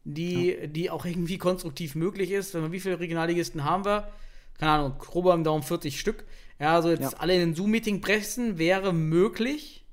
[0.05, 2.55] die, die auch irgendwie konstruktiv möglich ist.
[2.55, 4.09] Wenn wir, wie viele Regionalligisten haben wir?
[4.59, 6.25] Keine Ahnung, grober im Daumen 40 Stück.
[6.61, 7.19] Ja, also jetzt Ja.
[7.19, 9.85] alle in den Zoom-Meeting pressen wäre möglich.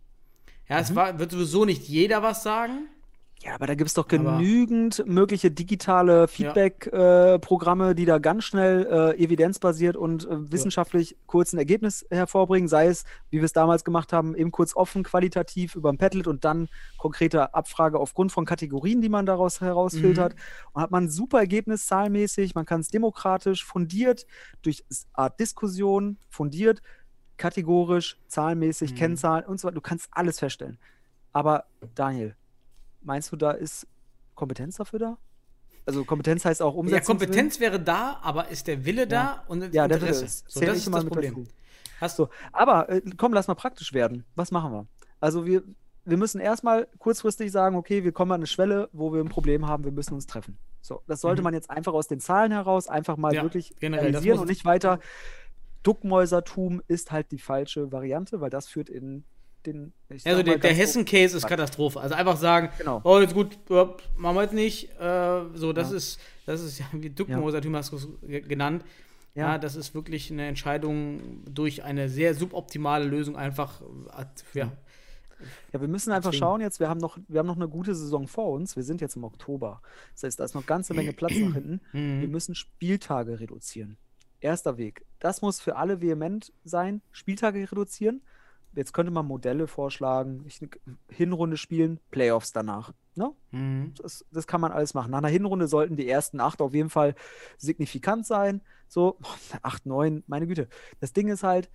[0.70, 0.82] Ja, Mhm.
[0.84, 2.88] es war, wird sowieso nicht jeder was sagen.
[3.46, 8.86] Ja, aber da gibt es doch Aber- genügend mögliche digitale Feedback-Programme, die da ganz schnell
[9.18, 13.84] äh, evidenzbasiert und äh, wissenschaftlich kurz ein Ergebnis hervorbringen, sei es, wie wir es damals
[13.84, 18.46] gemacht haben, eben kurz offen, qualitativ über ein Padlet und dann konkrete Abfrage aufgrund von
[18.46, 20.36] Kategorien, die man daraus herausfiltert.
[20.72, 24.26] Und hat man ein super Ergebnis zahlenmäßig, man kann es demokratisch, fundiert,
[24.62, 26.82] durch Art Diskussion, fundiert,
[27.36, 28.96] kategorisch, zahlenmäßig, Mhm.
[28.96, 29.76] Kennzahlen und so weiter.
[29.76, 30.78] Du kannst alles feststellen.
[31.34, 32.36] Aber Daniel,
[33.04, 33.88] meinst du, da ist
[34.36, 35.18] Kompetenz dafür da?
[35.86, 37.18] Also Kompetenz heißt auch Ja, Umsetzung.
[37.18, 40.26] Kompetenz wäre da, aber ist der Wille da und Ja, der Wille Interesse?
[40.26, 40.50] ist.
[40.50, 41.48] So, das ist das Problem.
[42.00, 44.26] Hast So, aber äh, komm, lass mal praktisch werden.
[44.36, 44.88] Was machen wir?
[45.20, 45.64] Also wir,
[46.06, 49.68] wir müssen erstmal kurzfristig sagen, okay, wir kommen an eine Schwelle, wo wir ein Problem
[49.68, 50.58] haben, wir müssen uns treffen.
[50.82, 51.46] So, das sollte Mhm.
[51.46, 54.66] man jetzt einfach aus den Zahlen heraus einfach mal Ja, wirklich generell, realisieren und nicht
[54.66, 55.00] weiter.
[55.84, 59.26] Duckmäusertum ist halt die falsche Variante, weil das führt in
[59.66, 59.94] den.
[60.26, 61.48] Also der, der Hessen-Case ist.
[61.48, 62.00] Katastrophe.
[62.00, 63.02] Also einfach sagen, Genau.
[63.04, 63.58] oh, jetzt gut,
[64.18, 64.90] machen wir jetzt nicht.
[65.00, 65.98] Äh, so, das Ja.
[65.98, 68.84] ist, das ist ja wie Duckmosertum hast du genannt.
[69.36, 69.54] Ja.
[69.54, 69.58] Ja.
[69.58, 73.82] das ist wirklich eine Entscheidung durch eine sehr suboptimale Lösung einfach.
[73.82, 74.72] äh, Ja,
[75.74, 76.40] Ja, wir müssen einfach Deswegen.
[76.46, 78.76] schauen jetzt, wir haben, noch, wir haben noch eine gute Saison vor uns.
[78.76, 79.82] Wir sind jetzt im Oktober.
[80.14, 81.82] Das heißt, da ist noch ganze Menge Platz nach hinten.
[81.94, 82.22] Mhm.
[82.22, 83.98] Wir müssen Spieltage reduzieren.
[84.40, 85.04] Erster Weg.
[85.20, 87.02] Das muss für alle vehement sein.
[87.12, 88.22] Spieltage reduzieren.
[88.76, 90.44] Jetzt könnte man Modelle vorschlagen.
[90.48, 90.60] Ich,
[91.10, 92.94] Hinrunde spielen, Playoffs danach.
[93.16, 93.32] Ne?
[93.52, 93.94] Mhm.
[94.02, 95.12] Das, das kann man alles machen.
[95.12, 97.16] Nach einer Hinrunde sollten die ersten acht auf jeden Fall
[97.58, 98.62] signifikant sein.
[98.88, 99.18] So,
[99.62, 100.68] acht, neun, meine Güte.
[101.00, 101.70] Das Ding ist halt,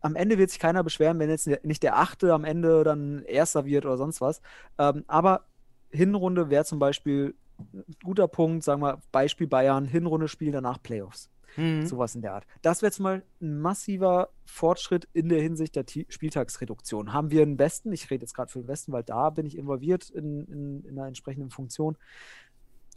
[0.00, 3.64] am Ende wird sich keiner beschweren, wenn jetzt nicht der achte am Ende dann erster
[3.64, 4.40] wird oder sonst was.
[4.78, 5.44] Ähm, aber
[5.90, 11.28] Hinrunde wäre zum Beispiel ein guter Punkt, sagen wir Beispiel Bayern, Hinrunde spielen, danach Playoffs.
[11.58, 11.84] Mhm.
[11.86, 12.46] Sowas in der Art.
[12.62, 17.12] Das wäre zum Beispiel ein massiver Fortschritt in der Hinsicht der Ti- Spieltagsreduktion.
[17.12, 19.58] Haben wir einen Westen, ich rede jetzt gerade für den Westen, weil da bin ich
[19.58, 21.98] involviert in, in, in einer entsprechenden Funktion,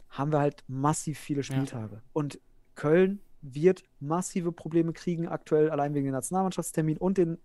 [0.08, 2.02] haben wir halt massiv viele Spieltage.
[2.12, 2.40] Und
[2.74, 7.38] Köln wird massive Probleme kriegen, aktuell allein wegen den Nationalmannschaftstermin und den,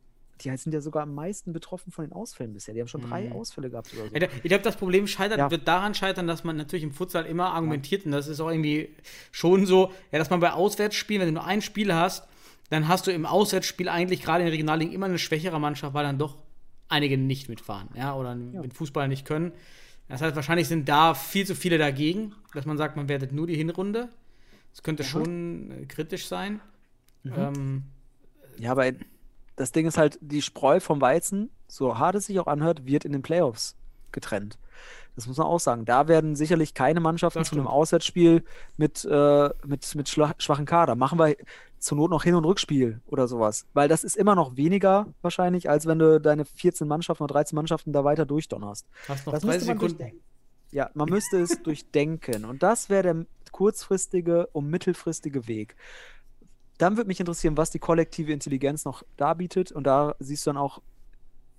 [0.43, 2.73] die sind ja sogar am meisten betroffen von den Ausfällen bisher.
[2.73, 3.33] Die haben schon drei Mhm.
[3.33, 4.15] Ausfälle gehabt oder so.
[4.15, 5.51] Ja, Ich glaube, das Problem scheitert, Ja.
[5.51, 8.89] wird daran scheitern, dass man natürlich im Futsal immer argumentiert und das ist auch irgendwie
[9.31, 12.27] schon so, ja, dass man bei Auswärtsspielen, wenn du nur ein Spiel hast,
[12.69, 16.03] dann hast du im Auswärtsspiel eigentlich gerade in den Regionalligen immer eine schwächere Mannschaft, weil
[16.03, 16.37] dann doch
[16.89, 19.51] einige nicht mitfahren, ja, oder mit Fußball nicht können.
[20.09, 23.45] Das heißt, wahrscheinlich sind da viel zu viele dagegen, dass man sagt, man wertet nur
[23.47, 24.07] die Hinrunde.
[24.71, 26.61] Das könnte schon äh, kritisch sein.
[27.23, 27.33] Mhm.
[27.35, 27.83] Ähm,
[28.59, 28.85] Ja, aber
[29.57, 33.03] das Ding ist halt, die Spreu vom Weizen, so hart es sich auch anhört, wird
[33.03, 33.75] in den Playoffs
[34.13, 34.57] getrennt.
[35.15, 35.83] Das muss man auch sagen.
[35.83, 37.65] Da werden sicherlich keine Mannschaften zu einem.
[37.67, 38.43] Auswärtsspiel
[38.77, 40.95] mit, äh, mit, mit schwachen Kader.
[40.95, 41.35] Machen wir
[41.79, 43.65] zur Not noch Hin- und Rückspiel oder sowas.
[43.73, 47.55] Weil das ist immer noch weniger wahrscheinlich, als wenn du deine 14 Mannschaften oder 13
[47.55, 48.85] Mannschaften da weiter durchdonnerst.
[49.07, 49.97] hast noch Das 30 müsste man Sekunden.
[49.97, 50.23] durchdenken.
[50.71, 52.45] Ja, man müsste es durchdenken.
[52.45, 55.75] Und das wäre der kurzfristige und mittelfristige Weg.
[56.77, 59.71] Dann würde mich interessieren, was die kollektive Intelligenz noch darbietet.
[59.71, 60.81] Und da siehst du dann auch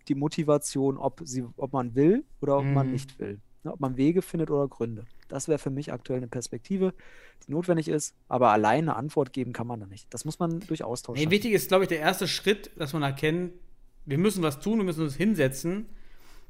[0.07, 2.93] die Motivation, ob, sie, ob man will oder ob man Mhm.
[2.93, 3.41] nicht will.
[3.65, 5.05] Ne, ob man Wege findet oder Gründe.
[5.27, 6.95] Das wäre für mich aktuell eine Perspektive,
[7.47, 8.15] die notwendig ist.
[8.29, 10.07] Aber allein eine Antwort geben kann man da nicht.
[10.15, 13.03] Das muss man durch Austausch Nee, wichtig ist, glaube ich, der erste Schritt, dass man
[13.03, 13.53] erkennt,
[14.07, 15.87] wir müssen was tun, wir müssen uns hinsetzen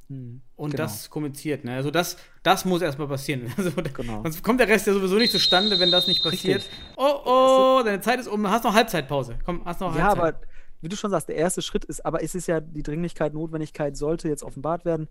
[0.08, 0.40] Mhm.
[0.56, 0.82] und Genau.
[0.84, 1.64] das kommuniziert.
[1.64, 1.74] Ne?
[1.74, 3.52] Also das, das muss erstmal passieren.
[3.56, 4.22] Also, Genau.
[4.22, 6.62] Sonst kommt der Rest ja sowieso nicht zustande, wenn das nicht passiert.
[6.62, 6.78] Richtig.
[6.96, 8.48] Oh, oh, deine Zeit ist um.
[8.48, 9.38] Hast noch Halbzeitpause.
[9.44, 10.34] Komm, hast noch Ja, Halbzeit.
[10.34, 10.40] aber
[10.80, 13.96] wie du schon sagst, der erste Schritt ist, aber es ist ja die Dringlichkeit, Notwendigkeit
[13.96, 15.08] sollte jetzt offenbart werden.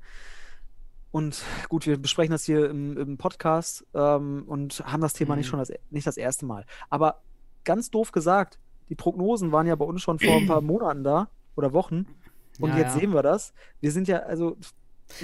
[1.12, 5.45] Und gut, wir besprechen das hier im, im Podcast ähm, und haben das Thema nicht
[5.47, 5.49] Mhm.
[5.51, 6.65] schon das, nicht das erste Mal.
[6.89, 7.21] Aber
[7.63, 11.29] ganz doof gesagt, die Prognosen waren ja bei uns schon vor ein paar Monaten da
[11.55, 12.05] oder Wochen.
[12.60, 12.99] Und Ja, jetzt ja.
[13.01, 13.53] sehen wir das.
[13.81, 14.57] Wir sind ja, also.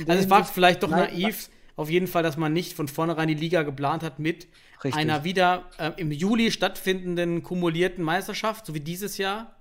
[0.08, 3.34] Also es war vielleicht doch naiv, auf jeden Fall, dass man nicht von vornherein die
[3.34, 4.48] Liga geplant hat mit
[4.84, 4.94] Richtig.
[5.02, 9.56] einer wieder äh, im Juli stattfindenden kumulierten Meisterschaft, so wie dieses Jahr.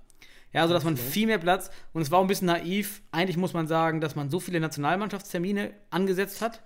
[0.53, 3.01] Ja, so dass man viel mehr Platz und es war auch ein bisschen naiv.
[3.11, 6.61] Eigentlich muss man sagen, dass man so viele Nationalmannschaftstermine angesetzt hat.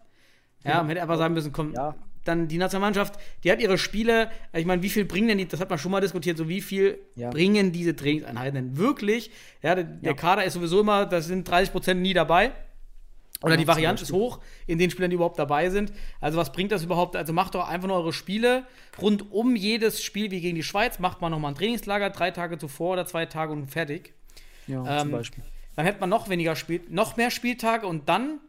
[0.66, 1.96] Ja, man hätte einfach sagen müssen, komm, Ja.
[2.26, 3.16] dann die Nationalmannschaft,
[3.46, 5.92] die hat ihre Spiele, ich meine, wie viel bringen denn die, das hat man schon
[5.92, 7.30] mal diskutiert, so wie viel Ja.
[7.30, 9.32] bringen diese Trainingseinheiten denn wirklich?
[9.64, 10.18] Ja, der, der Ja.
[10.18, 12.52] Kader ist sowieso immer, da sind 30 Prozent nie dabei.
[13.42, 15.94] Oder die Variante ist hoch in den Spielern, die überhaupt dabei sind.
[16.20, 17.16] Also was bringt das überhaupt?
[17.16, 18.66] Also macht doch einfach nur eure Spiele.
[19.02, 22.58] Rund um jedes Spiel wie gegen die Schweiz macht man nochmal ein Trainingslager, drei Tage
[22.58, 24.14] zuvor oder zwei Tage und fertig.
[24.66, 25.44] Ja, Ähm, zum Beispiel.
[25.76, 28.40] Dann hätte man noch weniger Spiel, noch mehr Spieltage und dann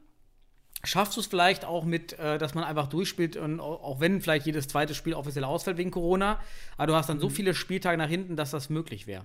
[0.85, 4.21] schaffst du es vielleicht auch mit, äh, dass man einfach durchspielt und auch auch wenn
[4.23, 6.41] vielleicht jedes zweite Spiel offiziell ausfällt wegen Corona,
[6.77, 7.23] aber du hast dann Mhm.
[7.23, 9.25] so viele Spieltage nach hinten, dass das möglich wäre.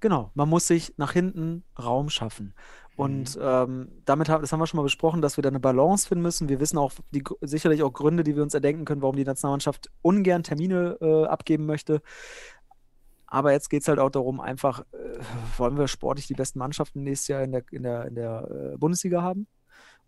[0.00, 2.52] Genau, man muss sich nach hinten Raum schaffen.
[2.96, 3.02] Mhm.
[3.04, 6.08] Und ähm, damit haben, das haben wir schon mal besprochen, dass wir da eine Balance
[6.08, 6.48] finden müssen.
[6.48, 9.90] Wir wissen auch die, sicherlich auch Gründe, die wir uns erdenken können, warum die Nationalmannschaft
[10.02, 12.00] ungern Termine äh, abgeben möchte.
[13.26, 15.18] Aber jetzt geht es halt auch darum, einfach, äh,
[15.58, 18.76] wollen wir sportlich die besten Mannschaften nächstes Jahr in der, in der, in der äh,
[18.78, 19.46] Bundesliga haben?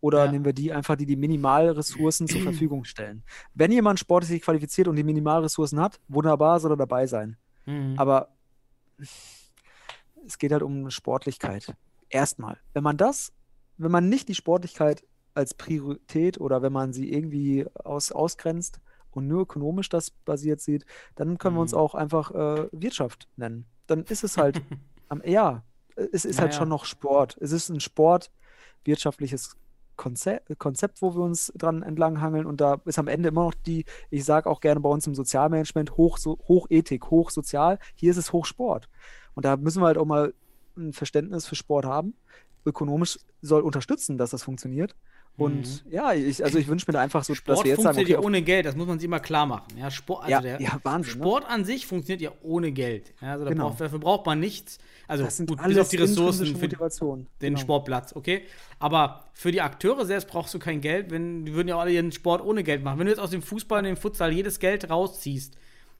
[0.00, 0.30] Oder Ja.
[0.30, 3.24] nehmen wir die einfach, die die Minimalressourcen zur Verfügung stellen?
[3.54, 7.36] Wenn jemand sportlich sich qualifiziert und die Minimalressourcen hat, wunderbar, soll er dabei sein.
[7.66, 7.94] Mhm.
[7.96, 8.28] Aber
[10.26, 11.74] es geht halt um Sportlichkeit.
[12.10, 12.58] Erstmal.
[12.72, 13.32] Wenn man das,
[13.76, 19.28] wenn man nicht die Sportlichkeit als Priorität oder wenn man sie irgendwie aus, ausgrenzt und
[19.28, 21.78] nur ökonomisch das basiert sieht, dann können wir uns Mhm.
[21.78, 23.66] auch einfach äh, Wirtschaft nennen.
[23.86, 24.60] Dann ist es halt,
[25.08, 25.62] am, ja,
[25.96, 26.58] es ist halt Naja.
[26.60, 27.36] schon noch Sport.
[27.40, 29.56] Es ist ein sportwirtschaftliches
[29.96, 33.84] Konzept, Konzept, wo wir uns dran entlanghangeln und da ist am Ende immer noch die,
[34.10, 37.80] ich sage auch gerne bei uns im Sozialmanagement, hoch, so, Hochethik, Hochsozial.
[37.96, 38.88] Hier ist es Hochsport.
[39.34, 40.34] Und da müssen wir halt auch mal
[40.78, 42.14] ein Verständnis für Sport haben.
[42.64, 44.94] Ökonomisch soll unterstützen, dass das funktioniert.
[45.36, 47.44] Und ja, ich, also ich wünsche mir da einfach so, dass Mhm.
[47.44, 49.46] Sport wir jetzt sagen, funktioniert okay, ja ohne Geld, das muss man sich immer klar
[49.46, 49.68] machen.
[49.78, 51.24] Ja, Sport, also Ja, der ja, Wahnsinn, ne?
[51.24, 53.14] Sport an sich funktioniert ja ohne Geld.
[53.22, 53.68] Ja, also Genau.
[53.68, 54.78] braucht, dafür braucht man nichts.
[55.06, 57.58] Also das sind gut, bis auf die Ressourcen für den Genau.
[57.60, 58.42] Sportplatz, okay?
[58.80, 62.10] Aber für die Akteure selbst brauchst du kein Geld, wenn die würden ja alle ihren
[62.10, 62.98] Sport ohne Geld machen.
[62.98, 65.56] Wenn du jetzt aus dem Fußball und dem Futsal jedes Geld rausziehst,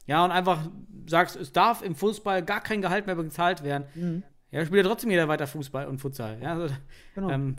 [0.06, 0.68] ja, und einfach
[1.06, 4.22] sagst, es darf im Fußball gar kein Gehalt mehr bezahlt werden, Mhm.
[4.50, 6.40] Ja, spielt ja trotzdem jeder weiter Fußball und Futsal.
[6.42, 6.74] Ja, also,
[7.14, 7.30] Genau.
[7.30, 7.56] ähm,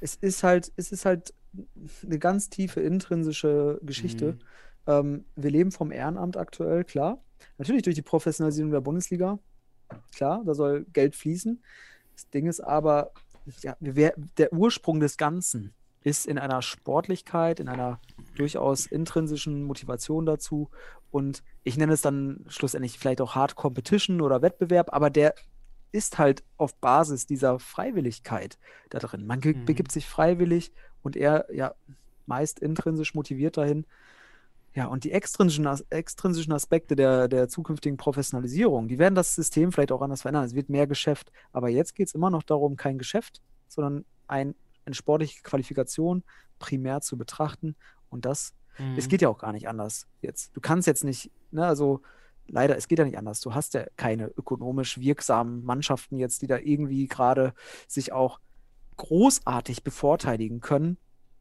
[0.00, 1.34] es ist halt, es ist halt
[2.04, 4.32] eine ganz tiefe intrinsische Geschichte.
[4.32, 4.38] Mhm.
[4.86, 7.22] Ähm, wir leben vom Ehrenamt aktuell, klar.
[7.58, 9.38] Natürlich durch die Professionalisierung der Bundesliga,
[10.14, 11.62] klar, da soll Geld fließen.
[12.14, 13.12] Das Ding ist aber,
[13.62, 15.72] ja, wär- der Ursprung des Ganzen
[16.02, 17.98] ist in einer Sportlichkeit, in einer
[18.36, 20.70] durchaus intrinsischen Motivation dazu.
[21.10, 25.34] Und ich nenne es dann schlussendlich vielleicht auch Hard Competition oder Wettbewerb, aber der
[25.94, 28.58] ist halt auf Basis dieser Freiwilligkeit
[28.90, 29.26] da drin.
[29.26, 29.64] Man Mhm.
[29.64, 31.74] begibt sich freiwillig und er ja
[32.26, 33.86] meist intrinsisch motiviert dahin.
[34.74, 39.70] Ja, und die extrinsischen, As- extrinsischen Aspekte der, der zukünftigen Professionalisierung, die werden das System
[39.70, 40.44] vielleicht auch anders verändern.
[40.44, 41.30] Es wird mehr Geschäft.
[41.52, 46.24] Aber jetzt geht es immer noch darum, kein Geschäft, sondern ein, eine sportliche Qualifikation
[46.58, 47.76] primär zu betrachten.
[48.10, 48.52] Und das,
[48.96, 49.08] es Mhm.
[49.10, 50.56] geht ja auch gar nicht anders jetzt.
[50.56, 52.00] Du kannst jetzt nicht, ne, also
[52.48, 53.40] leider, es geht ja nicht anders.
[53.40, 57.54] Du hast ja keine ökonomisch wirksamen Mannschaften jetzt, die da irgendwie gerade
[57.88, 58.40] sich auch
[58.96, 60.96] großartig bevorteiligen können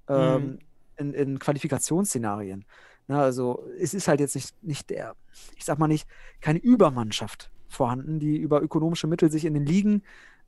[0.08, 0.60] ähm,
[0.98, 2.66] in, in Qualifikationsszenarien.
[3.08, 5.16] Na, also es ist halt jetzt nicht, nicht der,
[5.58, 6.08] ich sag mal nicht,
[6.42, 10.04] keine Übermannschaft vorhanden, die über ökonomische Mittel sich in den Ligen,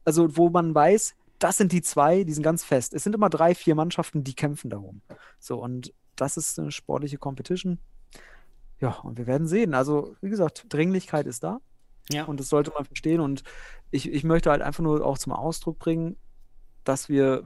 [0.06, 2.94] also wo man weiß, das sind die zwei, die sind ganz fest.
[2.94, 5.02] Es sind immer drei, vier Mannschaften, die kämpfen darum.
[5.39, 7.80] So, und das ist eine sportliche Competition.
[8.80, 9.74] Ja, und wir werden sehen.
[9.74, 11.60] Also, wie gesagt, Dringlichkeit ist da.
[12.12, 12.26] ja.
[12.26, 13.20] Und das sollte man verstehen.
[13.22, 13.44] Und
[13.92, 16.18] ich, ich möchte halt einfach nur auch zum Ausdruck bringen,
[16.84, 17.44] dass wir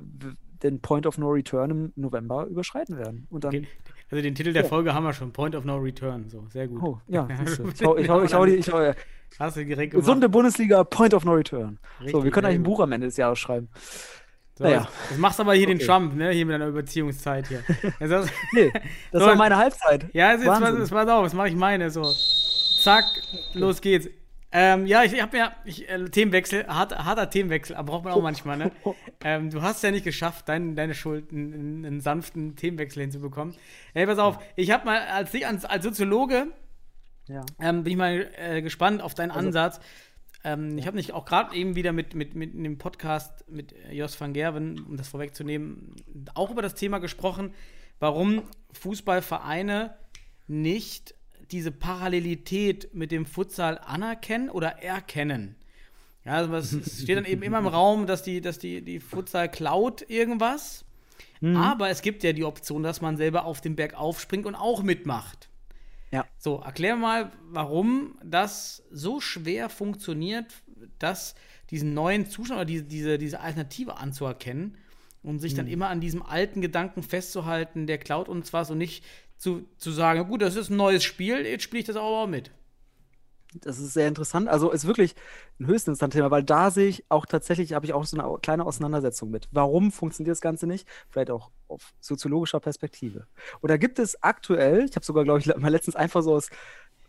[0.63, 3.28] den Point of No Return im November überschreiten werden.
[3.30, 3.68] Und dann, Den,
[4.12, 4.68] also den Titel der Ja.
[4.68, 6.28] Folge haben wir schon, Point of No Return.
[6.30, 6.82] So, sehr gut.
[6.84, 7.28] oh, ja,
[7.74, 8.92] ich hau, ich hau, ich hau, die, ich hau,
[9.38, 10.06] Hast du direkt gemacht.
[10.06, 11.80] gesunde Bundesliga, Point of No Return.
[12.00, 12.63] so, wir Richtig, können eigentlich ein.
[12.63, 13.70] Buch am Ende des Jahres schreiben.
[14.60, 14.82] So, naja.
[14.82, 15.86] jetzt, jetzt machst aber hier den Okay.
[15.88, 16.32] Trump, ne?
[16.32, 17.63] Hier mit deiner Überziehungszeit hier.
[18.00, 18.72] Jetzt hast, Nee,
[19.12, 20.06] das So, war meine Halbzeit.
[20.13, 20.80] ja, jetzt, jetzt, Wahnsinn.
[20.82, 21.89] jetzt pass auf, jetzt mache ich meine.
[21.89, 22.13] So,
[22.84, 23.06] zack,
[23.54, 24.10] los geht's.
[24.52, 28.13] Ähm, ja, ich, ich habe ja ich, äh, Themenwechsel, hart, harter Themenwechsel, aber braucht man
[28.13, 28.72] auch manchmal, ne?
[29.24, 33.54] Ähm, du hast ja nicht geschafft, dein, deine Schuld, einen, einen, sanften Themenwechsel hinzubekommen.
[33.93, 36.48] Ey, pass auf, ich habe mal als, als, als Soziologe
[37.28, 37.45] Ja.
[37.62, 39.80] ähm, bin ich mal äh, gespannt auf deinen Also- Ansatz.
[40.43, 44.20] Ähm, Ich habe nicht auch gerade eben wieder mit, mit, mit dem Podcast mit Jos
[44.20, 45.95] van Gerwen, um das vorwegzunehmen,
[46.34, 47.53] auch über das Thema gesprochen,
[47.99, 48.43] warum
[48.74, 49.95] Fußballvereine
[50.47, 51.16] nicht
[51.51, 55.55] diese Parallelität mit dem Futsal anerkennen oder erkennen.
[56.26, 58.99] Ja, also es es steht dann eben immer im Raum, dass die, dass die, die
[58.99, 60.86] Futsal klaut irgendwas,
[61.41, 61.55] Mhm.
[61.55, 64.84] Aber es gibt ja die Option, dass man selber auf den Berg aufspringt und auch
[64.84, 65.49] mitmacht.
[66.12, 66.26] Ja.
[66.38, 70.45] So, erklär mal, warum das so schwer funktioniert,
[70.97, 71.36] dass
[71.70, 74.78] diesen neuen Zustand oder diese, diese, diese Alternative anzuerkennen
[75.22, 75.72] und sich dann Mhm.
[75.72, 79.03] immer an diesem alten Gedanken festzuhalten, der klaut uns was und nicht
[79.38, 82.28] zu, zu sagen, gut, das ist ein neues Spiel, jetzt spiele ich das auch mal
[82.28, 82.51] mit.
[83.55, 84.47] Das ist sehr interessant.
[84.47, 85.16] Also ist wirklich
[85.60, 89.32] ein Höchstinstanz-Thema, weil da sehe ich auch tatsächlich, habe ich auch so eine kleine Auseinandersetzung
[89.32, 89.47] mit.
[89.51, 90.88] Warum funktioniert das Ganze nicht?
[91.10, 93.28] Vielleicht auch auf soziologischer Perspektive.
[93.61, 96.49] Und da gibt es aktuell, ich habe sogar, glaube ich, mal letztens einfach so aus,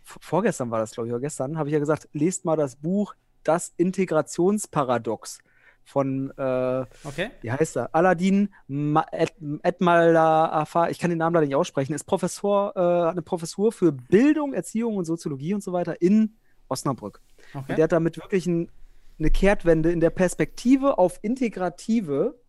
[0.03, 3.13] vorgestern war das, glaube ich, oder gestern, habe ich ja gesagt, lest mal das Buch
[3.43, 5.39] Das Integrationsparadox
[5.83, 7.31] von, äh, Okay?
[7.41, 7.93] wie heißt er?
[7.95, 9.33] Aladin Ma- Ed-
[9.63, 14.53] Edmalaafa, ich kann den Namen leider nicht aussprechen, ist Professor, äh, eine Professur für Bildung,
[14.53, 16.35] Erziehung und Soziologie und so weiter in
[16.67, 17.19] Osnabrück.
[17.53, 17.83] Und der Okay.
[17.83, 18.69] hat damit wirklich ein,
[19.19, 22.39] eine Kehrtwende in der Perspektive auf integrative,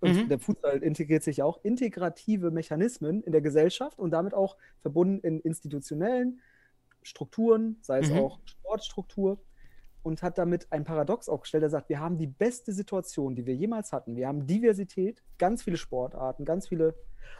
[0.00, 0.28] und Mhm.
[0.28, 5.40] der Fußball integriert sich auch, integrative Mechanismen in der Gesellschaft und damit auch verbunden in
[5.40, 6.40] institutionellen
[7.02, 8.16] Strukturen, sei es Mhm.
[8.18, 9.38] auch Sportstruktur,
[10.02, 11.62] und hat damit ein Paradox aufgestellt.
[11.62, 14.16] Er sagt, wir haben die beste Situation, die wir jemals hatten.
[14.16, 16.94] Wir haben Diversität, ganz viele Sportarten, ganz viele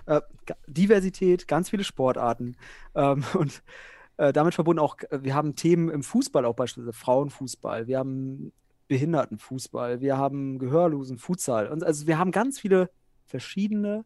[0.07, 0.21] äh,
[0.67, 2.57] Diversität, ganz viele Sportarten
[2.95, 3.63] ähm, und
[4.19, 8.53] äh, damit verbunden auch, äh, wir haben Themen im Fußball auch beispielsweise Frauenfußball, wir haben
[8.91, 11.68] Behindertenfußball, wir haben Gehörlosen Futsal.
[11.68, 12.91] Und also wir haben ganz viele
[13.24, 14.05] verschiedene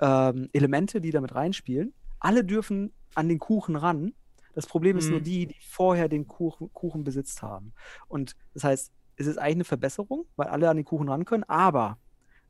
[0.00, 1.94] ähm, Elemente, die damit reinspielen.
[2.18, 4.12] Alle dürfen an den Kuchen ran.
[4.52, 5.24] Das Problem ist nur Mhm.
[5.24, 7.72] die, die vorher den Kuchen, Kuchen besitzt haben.
[8.08, 11.44] Und das heißt, es ist eigentlich eine Verbesserung, weil alle an den Kuchen ran können,
[11.44, 11.96] aber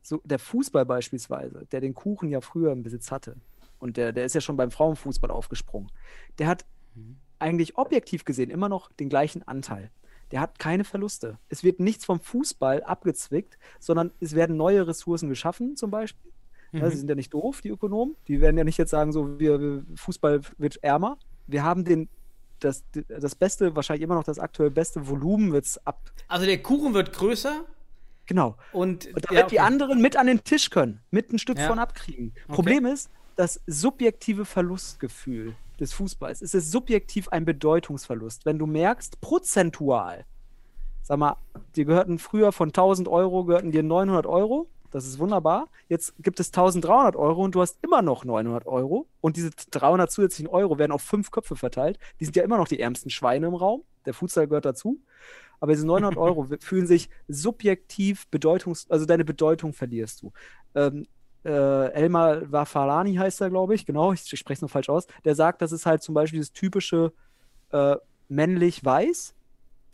[0.01, 3.35] so der Fußball beispielsweise, der den Kuchen ja früher im Besitz hatte,
[3.77, 5.91] und der, der ist ja schon beim Frauenfußball aufgesprungen,
[6.39, 6.65] der hat
[7.37, 9.91] eigentlich objektiv gesehen immer noch den gleichen Anteil.
[10.31, 11.37] Der hat keine Verluste.
[11.49, 16.31] Es wird nichts vom Fußball abgezwickt, sondern es werden neue Ressourcen geschaffen, zum Beispiel.
[16.71, 16.89] Ja, Mhm.
[16.91, 18.15] sie sind ja nicht doof, die Ökonomen.
[18.27, 21.17] Die werden ja nicht jetzt sagen, so, wir, wir, Fußball wird ärmer.
[21.47, 22.07] Wir haben den,
[22.59, 25.99] das, das beste, wahrscheinlich immer noch das aktuell beste Volumen wird es ab.
[26.29, 27.65] Also der Kuchen wird größer
[28.27, 28.55] Genau.
[28.71, 29.59] und, Und damit ja, die okay.
[29.59, 31.67] anderen mit an den Tisch können, mit ein Stück Ja.
[31.67, 32.31] von abkriegen.
[32.45, 32.53] Okay.
[32.55, 36.41] Problem ist, das subjektive Verlustgefühl des Fußballs.
[36.41, 38.45] Es ist subjektiv ein Bedeutungsverlust.
[38.45, 40.25] Wenn du merkst, prozentual,
[41.01, 41.35] sag mal,
[41.75, 44.69] dir gehörten früher von 1000 Euro, gehörten dir 900 Euro.
[44.91, 45.67] Das ist wunderbar.
[45.87, 49.07] Jetzt gibt es 1300 Euro und du hast immer noch 900 Euro.
[49.21, 51.97] Und diese 300 zusätzlichen Euro werden auf fünf Köpfe verteilt.
[52.19, 53.83] Die sind ja immer noch die ärmsten Schweine im Raum.
[54.05, 54.99] Der Futsal gehört dazu.
[55.59, 58.85] Aber diese 900 Euro fühlen sich subjektiv bedeutungs...
[58.89, 60.33] Also deine Bedeutung verlierst du.
[60.75, 61.07] Ähm,
[61.45, 63.85] äh, Elmar Wafalani heißt er, glaube ich.
[63.85, 65.07] Genau, ich spreche es nur falsch aus.
[65.25, 67.13] Der sagt, das ist halt zum Beispiel dieses typische
[67.71, 67.95] äh,
[68.29, 69.33] männlich-weiß.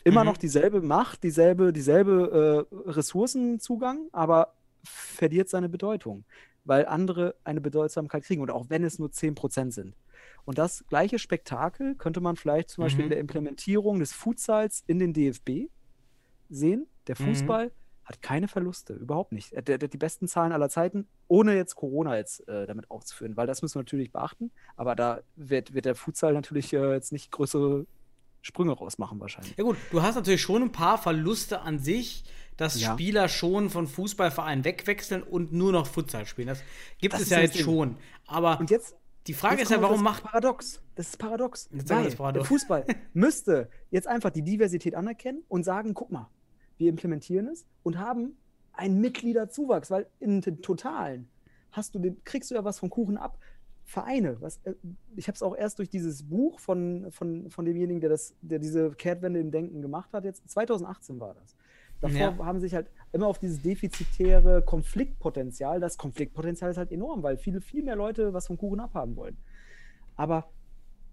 [0.03, 0.27] Immer Mhm.
[0.29, 6.23] noch dieselbe Macht, dieselbe, dieselbe äh, Ressourcenzugang, aber verliert seine Bedeutung,
[6.63, 9.95] weil andere eine Bedeutsamkeit kriegen und auch wenn es nur 10% sind.
[10.45, 13.07] Und das gleiche Spektakel könnte man vielleicht zum Beispiel Mhm.
[13.07, 15.69] in der Implementierung des Futsals in den DFB
[16.49, 16.87] sehen.
[17.07, 17.23] Der Mhm.
[18.07, 19.51] Hat keine Verluste, überhaupt nicht.
[19.51, 23.47] Er, hat die besten Zahlen aller Zeiten, ohne jetzt Corona jetzt äh, damit auszuführen, weil
[23.47, 24.49] das müssen wir natürlich beachten.
[24.77, 27.85] Aber da wird, wird der Futsal natürlich äh, jetzt nicht größere
[28.41, 29.57] Sprünge rausmachen wahrscheinlich.
[29.57, 32.23] Ja gut, du hast natürlich schon ein paar Verluste an sich,
[32.55, 32.93] dass Ja.
[32.93, 36.47] Spieler schon von Fußballvereinen wegwechseln und nur noch Futsal spielen.
[36.47, 36.61] Das
[36.99, 37.65] gibt Das es ja das jetzt Ding.
[37.65, 37.97] schon.
[38.25, 38.95] Aber Und jetzt
[39.27, 40.81] die Frage Jetzt ist ja, warum auf macht das Paradox.
[40.95, 41.67] Das ist paradox.
[41.71, 42.43] Weil das Paradox.
[42.43, 46.29] der Fußball müsste jetzt einfach die Diversität anerkennen und sagen, guck mal,
[46.77, 48.37] wir implementieren es und haben
[48.73, 51.29] einen Mitgliederzuwachs, weil in den Totalen
[51.71, 53.39] hast du den, kriegst du ja was vom Kuchen ab.
[53.85, 54.73] Vereine, was, äh,
[55.15, 58.59] ich habe es auch erst durch dieses Buch von, von, von demjenigen, der, das, der
[58.59, 61.55] diese Kehrtwende im Denken gemacht hat, jetzt 2018 war das.
[62.01, 62.45] Davor Ja.
[62.45, 67.61] haben sich halt immer auf dieses defizitäre Konfliktpotenzial, das Konfliktpotenzial ist halt enorm, weil viele,
[67.61, 69.37] viel mehr Leute was vom Kuchen abhaben wollen.
[70.15, 70.51] Aber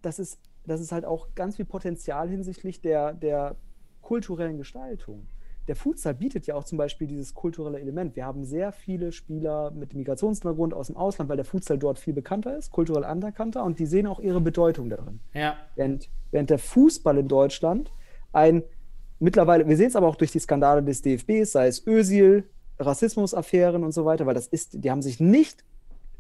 [0.03, 3.57] das ist, das ist halt auch ganz viel Potenzial hinsichtlich der, der
[4.03, 5.29] kulturellen Gestaltung.
[5.67, 8.17] Der Futsal bietet ja auch zum Beispiel dieses kulturelle Element.
[8.17, 12.13] Wir haben sehr viele Spieler mit Migrationshintergrund aus dem Ausland, weil der Futsal dort viel
[12.13, 15.21] bekannter ist, kulturell anerkannter und die sehen auch ihre Bedeutung darin.
[15.33, 17.93] ja, Während, während der Fußball in Deutschland
[18.33, 18.63] ein
[19.19, 22.45] mittlerweile, wir sehen es aber auch durch die Skandale des DFBs, sei es Özil,
[22.79, 25.65] Rassismusaffären und so weiter, weil das ist, die haben sich nicht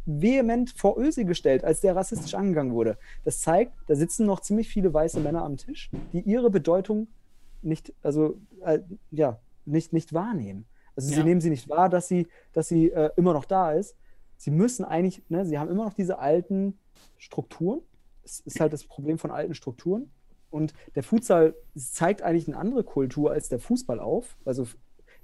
[0.06, 2.98] vehement vor Özil gestellt, als der rassistisch angegangen wurde.
[3.24, 7.08] Das zeigt, da sitzen noch ziemlich viele weiße Männer am Tisch, die ihre Bedeutung
[7.64, 10.66] nicht, also äh, ja, nicht, nicht wahrnehmen.
[10.96, 11.24] Also sie Ja.
[11.24, 13.96] nehmen sie nicht wahr, dass sie, dass sie äh, immer noch da ist.
[14.36, 16.78] Sie müssen eigentlich, ne, sie haben immer noch diese alten
[17.18, 17.80] Strukturen.
[18.24, 20.10] Es ist halt das Problem von alten Strukturen.
[20.50, 24.36] Und der Futsal zeigt eigentlich eine andere Kultur als der Fußball auf.
[24.44, 24.66] Also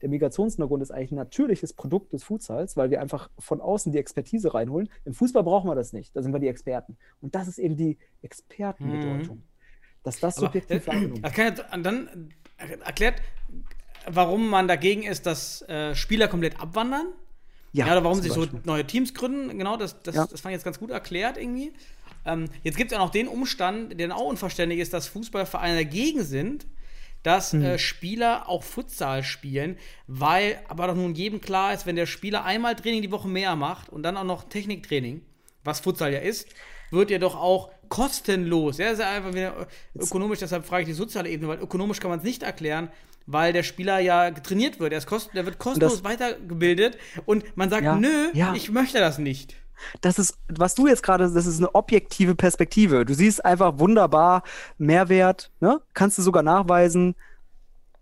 [0.02, 3.98] der Migrationshintergrund ist eigentlich ein natürliches Produkt des Futsals, weil wir einfach von außen die
[3.98, 4.88] Expertise reinholen.
[5.04, 6.96] Im Fußball brauchen wir das nicht, da sind wir die Experten.
[7.20, 9.42] Und das ist eben die Expertenbedeutung.
[10.02, 13.20] Dass das Aber, subjektiv äh, wahrgenommen ja, dann äh, erklärt,
[14.06, 17.06] warum man dagegen ist, dass äh, Spieler komplett abwandern.
[17.72, 19.56] Ja, oder warum sich so neue Teams gründen.
[19.56, 20.26] Genau, das, das, Ja.
[20.26, 21.72] das fand ich jetzt ganz gut erklärt irgendwie.
[22.26, 25.76] Ähm, jetzt gibt es ja noch den Umstand, der dann auch unverständlich ist, dass Fußballvereine
[25.76, 26.66] dagegen sind,
[27.22, 27.62] dass Hm.
[27.62, 29.76] äh, Spieler auch Futsal spielen,
[30.08, 33.54] weil aber doch nun jedem klar ist, wenn der Spieler einmal Training die Woche mehr
[33.56, 35.22] macht und dann auch noch Techniktraining,
[35.62, 36.48] was Futsal ja ist,
[36.90, 38.78] wird er doch auch kostenlos.
[38.78, 42.00] Ja, das ist ja einfach wieder ökonomisch, deshalb frage ich die soziale Ebene, weil ökonomisch
[42.00, 42.88] kann man es nicht erklären,
[43.26, 44.92] weil der Spieler ja trainiert wird.
[44.92, 48.54] Er, ist kost der wird kostenlos weitergebildet und man sagt, Ja, nö, ja.
[48.54, 49.54] ich möchte das nicht.
[50.00, 53.04] das ist, was du jetzt gerade, das ist eine objektive Perspektive.
[53.04, 54.44] Du siehst einfach wunderbar
[54.78, 55.80] Mehrwert, ne?
[55.92, 57.14] Kannst du sogar nachweisen.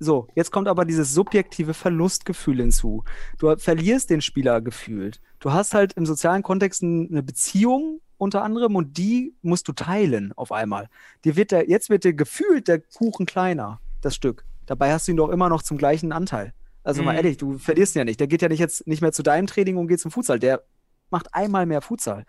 [0.01, 3.03] So, jetzt kommt aber dieses subjektive Verlustgefühl hinzu.
[3.39, 5.21] Du verlierst den Spieler gefühlt.
[5.41, 10.33] Du hast halt im sozialen Kontext eine Beziehung unter anderem und die musst du teilen
[10.35, 10.89] auf einmal.
[11.25, 14.45] Dir wird der, jetzt wird dir gefühlt der Kuchen kleiner, das Stück.
[14.67, 16.53] Dabei hast du ihn doch immer noch zum gleichen Anteil.
[16.85, 17.17] Also mal Mhm.
[17.19, 18.21] ehrlich, du verlierst ihn ja nicht.
[18.21, 20.39] Der geht ja nicht jetzt nicht mehr zu deinem Training und geht zum Futsal.
[20.39, 20.63] Der
[21.11, 22.25] macht einmal mehr Futsal.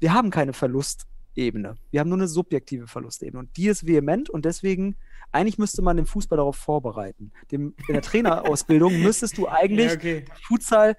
[0.00, 1.76] Wir haben keine Verlustebene.
[1.90, 3.38] Wir haben nur eine subjektive Verlustebene.
[3.40, 4.96] Und die ist vehement und deswegen,
[5.32, 7.32] eigentlich müsste man den Fußball darauf vorbereiten.
[7.52, 10.24] Dem, in der Trainerausbildung müsstest du eigentlich Ja, okay.
[10.46, 10.96] Futsal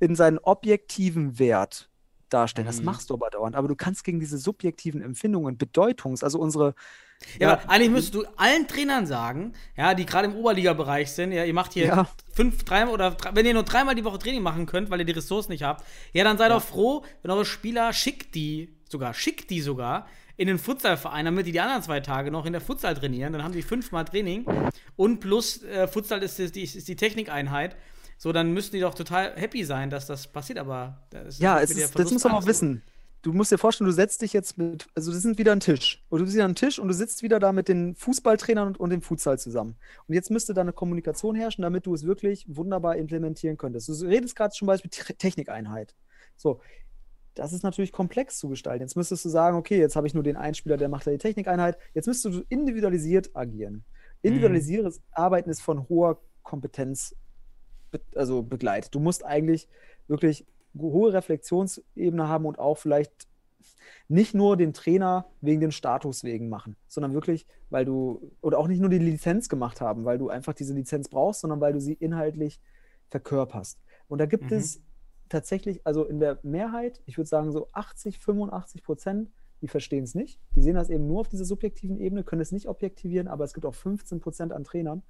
[0.00, 1.90] in seinen objektiven Wert
[2.34, 2.66] darstellen.
[2.66, 2.84] Das Mhm.
[2.86, 3.56] machst du aber dauernd.
[3.56, 6.74] Aber du kannst gegen diese subjektiven Empfindungen, Bedeutungs-, also unsere.
[7.38, 11.44] Ja, aber eigentlich müsstest du allen Trainern sagen, ja, die gerade im Oberliga-Bereich sind, ja,
[11.44, 12.08] ihr macht hier Ja.
[12.34, 15.06] fünf, drei oder drei, wenn ihr nur dreimal die Woche Training machen könnt, weil ihr
[15.06, 19.14] die Ressourcen nicht habt, ja, dann seid doch froh, wenn eure Spieler schickt die sogar,
[19.14, 20.06] schickt die sogar
[20.36, 23.32] in den Futsalverein, damit die die anderen zwei Tage noch in der Futsal trainieren.
[23.32, 24.44] Dann haben die fünfmal Training
[24.96, 27.76] und plus äh, Futsal ist, die, ist die Technikeinheit.
[28.16, 31.74] So, dann müssten die doch total happy sein, dass das passiert, aber das Ja, es
[31.74, 32.82] der ist, das muss man auch wissen.
[33.22, 36.04] Du musst dir vorstellen, du setzt dich jetzt mit, also das sind wieder ein Tisch.
[36.10, 38.78] Und du bist wieder ein Tisch und du sitzt wieder da mit den Fußballtrainern und,
[38.78, 39.76] und dem Futsal zusammen.
[40.06, 43.88] Und jetzt müsste da eine Kommunikation herrschen, damit du es wirklich wunderbar implementieren könntest.
[43.88, 45.94] Du redest gerade zum Beispiel Te- Technikeinheit.
[46.36, 46.60] So,
[47.34, 48.82] das ist natürlich komplex zu gestalten.
[48.82, 51.10] Jetzt müsstest du sagen, okay, jetzt habe ich nur den einen Spieler, der macht da
[51.10, 51.78] die Technikeinheit.
[51.94, 53.84] Jetzt müsstest du individualisiert agieren.
[54.20, 57.16] Individualisiertes Arbeiten ist von hoher Kompetenz
[57.94, 58.94] be also begleitet.
[58.94, 59.68] Du musst eigentlich
[60.08, 63.28] wirklich hohe Reflexionsebene haben und auch vielleicht
[64.08, 68.68] nicht nur den Trainer wegen dem Status wegen machen, sondern wirklich, weil du, oder auch
[68.68, 71.80] nicht nur die Lizenz gemacht haben, weil du einfach diese Lizenz brauchst, sondern weil du
[71.80, 72.60] sie inhaltlich
[73.08, 73.78] verkörperst.
[74.08, 74.56] Und da gibt Mhm.
[74.58, 74.82] es
[75.28, 79.30] tatsächlich, also in der Mehrheit, ich würde sagen so 80, 85 Prozent,
[79.62, 80.38] die verstehen es nicht.
[80.54, 83.54] Die sehen das eben nur auf dieser subjektiven Ebene, können es nicht objektivieren, aber es
[83.54, 85.02] gibt auch 15 Prozent an Trainern,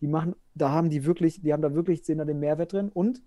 [0.00, 2.88] die machen, da haben die wirklich, die haben da wirklich, sehen da den Mehrwert drin
[2.88, 3.22] und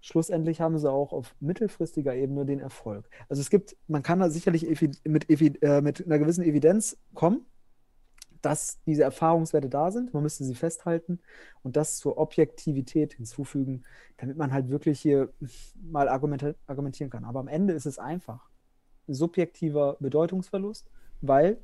[0.00, 3.08] schlussendlich haben sie auch auf mittelfristiger Ebene den Erfolg.
[3.28, 4.66] Also es gibt, man kann da sicherlich
[5.04, 7.44] mit, äh, mit einer gewissen Evidenz kommen,
[8.42, 10.14] dass diese Erfahrungswerte da sind.
[10.14, 11.20] Man müsste sie festhalten
[11.62, 13.82] und das zur Objektivität hinzufügen,
[14.16, 15.32] damit man halt wirklich hier
[15.74, 17.24] mal argumenti argumentieren kann.
[17.24, 18.48] Aber am Ende ist es einfach
[19.08, 20.90] ein subjektiver Bedeutungsverlust,
[21.20, 21.60] weil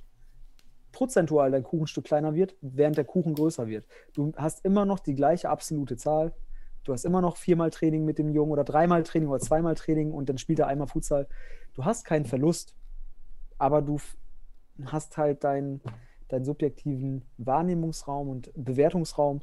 [0.97, 3.87] prozentual dein Kuchenstück kleiner wird, während der Kuchen größer wird.
[4.15, 6.33] Du hast immer noch die gleiche absolute Zahl.
[6.85, 10.11] Du hast immer noch viermal Training mit dem Jungen oder dreimal Training oder zweimal Training
[10.13, 11.29] und dann spielt er einmal Futsal.
[11.75, 12.75] Du hast keinen Verlust,
[13.59, 13.99] aber du
[14.87, 15.83] hast halt deinen,
[16.29, 19.43] deinen subjektiven Wahrnehmungsraum und Bewertungsraum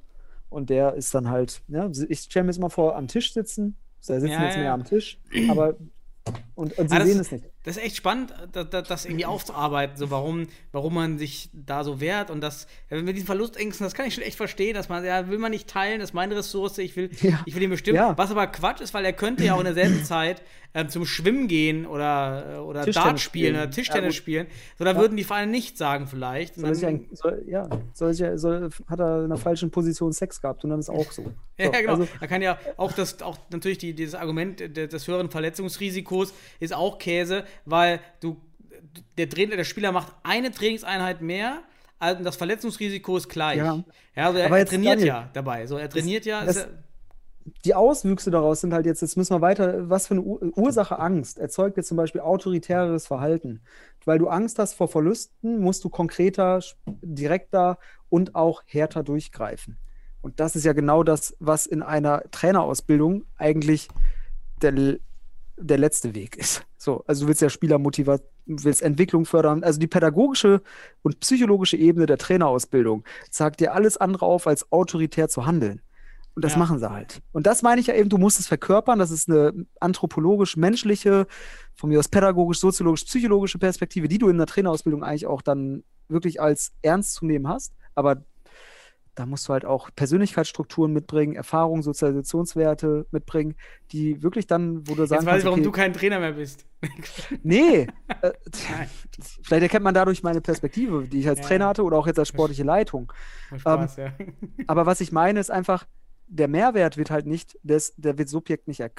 [0.49, 3.75] und der ist dann halt, ja, ich stelle mir jetzt mal vor, am Tisch sitzen.
[4.07, 5.75] Da sitzen Ja, jetzt ja, mehr am Tisch, aber
[6.55, 7.45] und, und sie Ah, sehen ist- es nicht.
[7.63, 12.01] Das ist echt spannend, das, das, irgendwie aufzuarbeiten, so warum, warum man sich da so
[12.01, 15.05] wehrt und das, ja, mit diesen Verlustängsten, das kann ich schon echt verstehen, dass man,
[15.05, 17.39] ja, will man nicht teilen, das ist meine Ressource, ich will, Ja.
[17.45, 17.95] ich will ihn bestimmen.
[17.95, 18.17] Ja.
[18.17, 20.41] Was aber Quatsch ist, weil er könnte ja auch in derselben Zeit
[20.75, 24.15] ähm, zum Schwimmen gehen oder, äh, oder Dart spielen oder Ja, Tischtennis gut.
[24.15, 24.47] spielen.
[24.77, 24.97] So, da Ja.
[24.97, 26.55] würden die Vereine nicht sagen vielleicht.
[26.55, 30.11] Soll sich dann- ein, soll, ja, soll sich, soll, hat er in einer falschen Position
[30.13, 31.31] Sex gehabt und dann ist auch so.
[31.55, 31.91] Ja, so genau.
[31.91, 36.33] Also, da kann ja auch das, auch natürlich die, dieses Argument de- des höheren Verletzungsrisikos
[36.59, 38.37] ist auch Käse, weil du,
[39.17, 41.61] der Trainer, der Spieler macht eine Trainingseinheit mehr,
[41.99, 43.57] also das Verletzungsrisiko ist gleich.
[43.57, 43.83] Ja.
[44.15, 45.67] also er, Aber er trainiert Daniel, ja dabei.
[45.67, 46.43] So, er trainiert ja.
[46.45, 46.65] das- ja
[47.65, 50.99] die Auswüchse daraus sind halt jetzt, jetzt müssen wir weiter, was für eine Ur Ursache
[50.99, 53.61] Angst erzeugt jetzt zum Beispiel autoritäres Verhalten.
[54.05, 56.61] Weil du Angst hast vor Verlusten, musst du konkreter,
[57.01, 57.77] direkter
[58.09, 59.77] und auch härter durchgreifen.
[60.21, 63.89] Und das ist ja genau das, was in einer Trainerausbildung eigentlich
[64.61, 64.97] der,
[65.57, 66.63] der letzte Weg ist.
[66.77, 69.63] So, also du willst ja Spieler motivieren, willst Entwicklung fördern.
[69.63, 70.61] Also die pädagogische
[71.01, 75.81] und psychologische Ebene der Trainerausbildung sagt dir alles andere auf, als autoritär zu handeln.
[76.35, 76.59] Und das Ja.
[76.59, 77.21] machen sie halt.
[77.31, 78.97] Und das meine ich ja eben, du musst es verkörpern.
[78.97, 81.27] Das ist eine anthropologisch-menschliche,
[81.75, 85.83] von mir aus pädagogisch, soziologisch, psychologische Perspektive, die du in der Trainerausbildung eigentlich auch dann
[86.09, 87.73] wirklich als ernst zu nehmen hast.
[87.95, 88.23] Aber
[89.15, 93.55] da musst du halt auch Persönlichkeitsstrukturen mitbringen, Erfahrungen, Sozialisationswerte mitbringen,
[93.91, 96.33] die wirklich dann, wo du sagen Jetzt weiß ich, warum okay, du kein Trainer mehr
[96.33, 96.65] bist.
[97.43, 97.87] Nee.
[98.21, 98.31] äh,
[99.43, 102.19] vielleicht erkennt man dadurch meine Perspektive, die ich als Ja, Trainer hatte oder auch jetzt
[102.19, 103.11] als sportliche Leitung.
[103.57, 104.13] Spaß, ja.
[104.67, 105.85] Aber was ich meine, ist einfach,
[106.27, 108.89] der Mehrwert wird halt nicht, des, der wird subjekt nicht äh,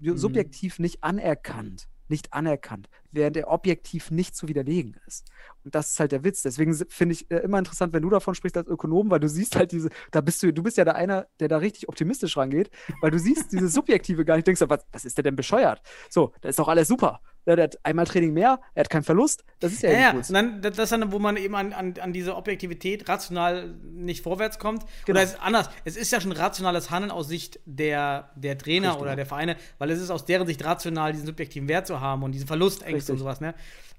[0.00, 0.16] Mhm.
[0.16, 1.86] subjektiv nicht anerkannt.
[2.08, 5.26] Nicht anerkannt, während er objektiv nicht zu widerlegen ist.
[5.64, 6.42] Und das ist halt der Witz.
[6.42, 9.56] Deswegen finde ich äh, immer interessant, wenn du davon sprichst als Ökonom, weil du siehst
[9.56, 12.70] halt diese, da bist du, du bist ja der einer, der da richtig optimistisch rangeht,
[13.00, 15.80] weil du siehst diese Subjektive gar nicht, denkst, du, was, was ist der denn bescheuert?
[16.10, 17.20] So, da ist doch alles super.
[17.46, 20.10] Der hat einmal Training mehr, er hat keinen Verlust, das ist ja, Ja, ja.
[20.12, 24.22] Und dann, das ist dann, wo man eben an, an, an diese Objektivität rational nicht
[24.22, 24.84] vorwärts kommt.
[25.04, 25.18] Genau.
[25.18, 25.70] Oder es ist anders.
[25.84, 29.02] Es ist ja schon rationales Handeln aus Sicht der, der Trainer Richtig.
[29.02, 32.22] oder der Vereine, weil es ist aus deren Sicht rational, diesen subjektiven Wert zu haben
[32.22, 33.18] und diese Verlustängste und Richtig.
[33.18, 33.54] sowas, ne?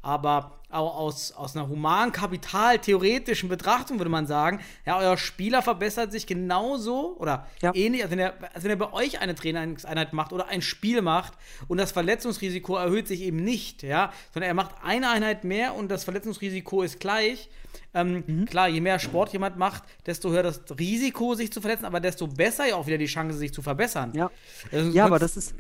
[0.06, 6.12] Aber auch aus, aus einer humanen, kapitaltheoretischen Betrachtung würde man sagen, ja, euer Spieler verbessert
[6.12, 7.74] sich genauso oder Ja.
[7.74, 11.01] ähnlich, als wenn, er, als wenn er bei euch eine Trainingseinheit macht oder ein Spiel
[11.01, 11.34] macht
[11.68, 15.89] und das Verletzungsrisiko erhöht sich eben nicht, ja, sondern er macht eine Einheit mehr und
[15.89, 17.49] das Verletzungsrisiko ist gleich.
[17.93, 18.45] Ähm, Mhm.
[18.45, 22.28] Klar, je mehr Sport jemand macht, desto höher das Risiko, sich zu verletzen, aber desto
[22.28, 24.12] besser ja auch wieder die Chance, sich zu verbessern.
[24.14, 24.30] Ja.
[24.72, 25.56] Also, Ja, aber das ist,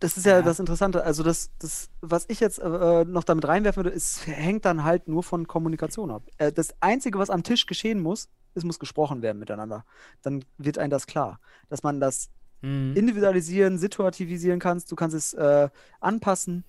[0.00, 0.42] das ist ja, Ja.
[0.42, 1.02] das Interessante.
[1.04, 5.08] Also das, das, was ich jetzt äh, noch damit reinwerfen würde, ist, hängt dann halt
[5.08, 6.22] nur von Kommunikation ab.
[6.38, 9.84] Äh, das Einzige, was am Tisch geschehen muss, es muss gesprochen werden miteinander.
[10.22, 12.30] Dann wird einem das klar, dass man das
[12.60, 12.96] Mhm.
[12.96, 14.90] individualisieren, situativisieren kannst.
[14.90, 15.68] Du kannst es äh,
[16.00, 16.64] anpassen,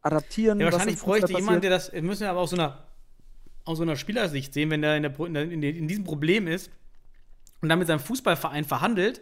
[0.00, 0.60] adaptieren.
[0.60, 2.84] Ja, wahrscheinlich bräuchte jemand, der das, wir müssen ja aber aus so einer,
[3.64, 5.18] aus so einer Spielersicht sehen, wenn der in, der,
[5.50, 6.70] in, der, in diesem Problem ist
[7.60, 9.20] und dann mit seinem Fußballverein verhandelt,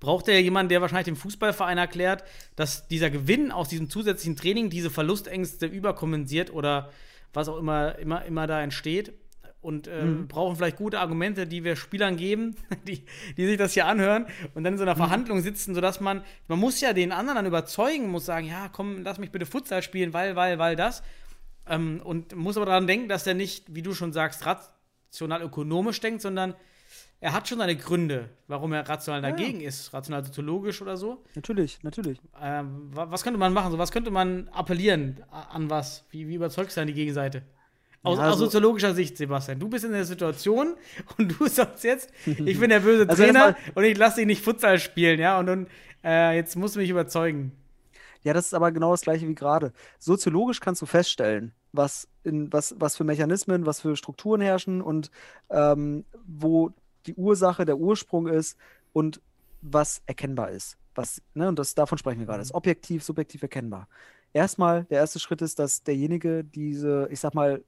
[0.00, 2.24] braucht er ja jemanden, der wahrscheinlich dem Fußballverein erklärt,
[2.56, 6.90] dass dieser Gewinn aus diesem zusätzlichen Training diese Verlustängste überkompensiert oder
[7.32, 9.12] was auch immer, immer, immer da entsteht.
[9.60, 10.28] Und äh, Mhm.
[10.28, 12.54] brauchen vielleicht gute Argumente, die wir Spielern geben,
[12.86, 13.04] die,
[13.36, 14.90] die sich das hier anhören und dann in so Mhm.
[14.90, 18.68] einer Verhandlung sitzen, sodass man, man muss ja den anderen dann überzeugen, muss sagen, ja,
[18.68, 21.02] komm, lass mich bitte Futsal spielen, weil, weil, weil das.
[21.66, 26.00] Ähm, und muss aber daran denken, dass er nicht, wie du schon sagst, rational ökonomisch
[26.00, 26.54] denkt, sondern
[27.20, 29.34] er hat schon seine Gründe, warum er rational Ja, ja.
[29.36, 31.22] dagegen ist, rational soziologisch oder so.
[31.34, 32.20] Natürlich, natürlich.
[32.40, 33.72] Ähm, wa- was könnte man machen?
[33.72, 36.04] So, was könnte man appellieren an was?
[36.10, 37.42] Wie, wie überzeugst du dann die Gegenseite?
[38.04, 39.58] Aus, Ja, aus also- soziologischer Sicht, Sebastian.
[39.58, 40.74] Du bist in der Situation
[41.18, 44.42] und du sagst jetzt, ich bin der böse Also Trainer und ich lasse dich nicht
[44.44, 45.38] Futsal spielen, ja?
[45.40, 45.66] Und dann,
[46.04, 47.50] äh, jetzt musst du mich überzeugen.
[48.22, 49.72] Ja, das ist aber genau das gleiche wie gerade.
[49.98, 55.10] Soziologisch kannst du feststellen, was, in, was, was für Mechanismen, was für Strukturen herrschen und
[55.50, 56.70] ähm, wo
[57.06, 58.56] die Ursache, der Ursprung ist
[58.92, 59.20] und
[59.60, 60.78] was erkennbar ist.
[60.94, 62.40] Was, ne, und das, davon sprechen wir gerade.
[62.40, 63.88] Das ist objektiv, subjektiv erkennbar.
[64.32, 67.64] Erstmal, der erste Schritt ist, dass derjenige diese, ich sag mal,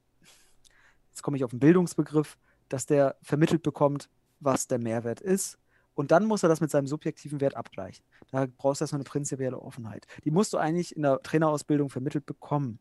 [1.11, 2.37] jetzt komme ich auf den Bildungsbegriff,
[2.69, 4.09] dass der vermittelt bekommt,
[4.41, 5.59] was der Mehrwert ist.
[5.95, 8.05] Und dann muss er das mit seinem subjektiven Wert abgleichen.
[8.31, 10.07] Da brauchst du erstmal eine prinzipielle Offenheit.
[10.25, 12.79] Die musst du eigentlich in der Trainerausbildung vermittelt bekommen,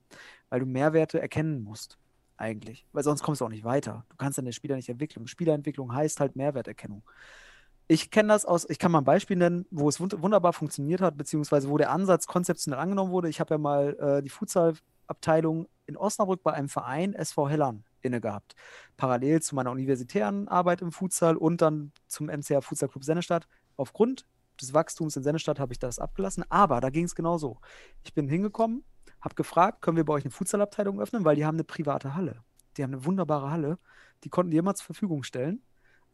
[0.49, 1.97] weil du Mehrwerte erkennen musst.
[2.39, 2.85] Eigentlich.
[2.93, 4.05] Weil sonst kommst du auch nicht weiter.
[4.07, 5.27] Du kannst deine Spieler nicht entwickeln.
[5.27, 7.03] Spielerentwicklung heißt halt Mehrwerterkennung.
[7.89, 11.01] Ich kenne das aus, ich kann mal ein Beispiel nennen, wo es wund wunderbar funktioniert
[11.01, 13.27] hat, beziehungsweise wo der Ansatz konzeptionell angenommen wurde.
[13.27, 18.21] Ich habe ja mal äh, die Futsal-Abteilung in Osnabrück bei einem Verein SV Hellern inne
[18.21, 18.55] gehabt.
[18.95, 23.49] Parallel zu meiner universitären Arbeit im Futsal und dann zum MCR Futsal Club Sennestadt.
[23.75, 24.25] Aufgrund
[24.61, 27.59] des Wachstums in Sennestadt habe ich das abgelassen, aber da ging es genauso.
[28.05, 28.85] Ich bin hingekommen,
[29.21, 32.43] habe gefragt, können wir bei euch eine Futsalabteilung öffnen, weil die haben eine private Halle.
[32.77, 33.77] Die haben eine wunderbare Halle,
[34.23, 35.61] die konnten die immer zur Verfügung stellen.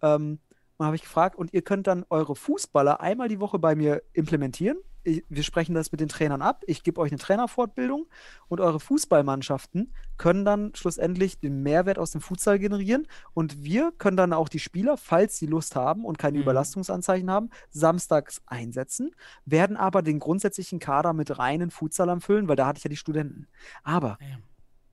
[0.01, 0.39] Ähm,
[0.77, 4.03] und habe ich gefragt, und ihr könnt dann eure Fußballer einmal die Woche bei mir
[4.13, 4.77] implementieren.
[5.05, 6.63] Ich, wir sprechen das mit den Trainern ab.
[6.67, 8.07] Ich gebe euch eine Trainerfortbildung
[8.47, 13.07] und eure Fußballmannschaften können dann schlussendlich den Mehrwert aus dem Futsal generieren.
[13.33, 16.43] Und wir können dann auch die Spieler, falls sie Lust haben und keine Mhm.
[16.43, 19.11] Überlastungsanzeichen haben, samstags einsetzen,
[19.45, 22.97] werden aber den grundsätzlichen Kader mit reinen Futsalern füllen, weil da hatte ich ja die
[22.97, 23.47] Studenten.
[23.83, 24.37] Aber Ja.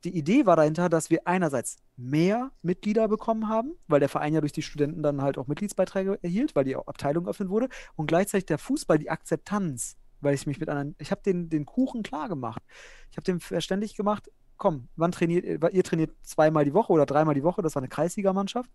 [0.04, 4.40] die Idee war dahinter, dass wir einerseits mehr Mitglieder bekommen haben, weil der Verein ja
[4.40, 8.46] durch die Studenten dann halt auch Mitgliedsbeiträge erhielt, weil die Abteilung geöffnet wurde und gleichzeitig
[8.46, 12.29] der Fußball die Akzeptanz, weil ich mich mit anderen, ich habe den, den Kuchen klar
[12.29, 12.62] gemacht.
[13.11, 17.05] Ich habe dem verständlich gemacht, komm, wann trainiert ihr, ihr trainiert zweimal die Woche oder
[17.05, 18.70] dreimal die Woche, das war eine Kreisligamannschaft.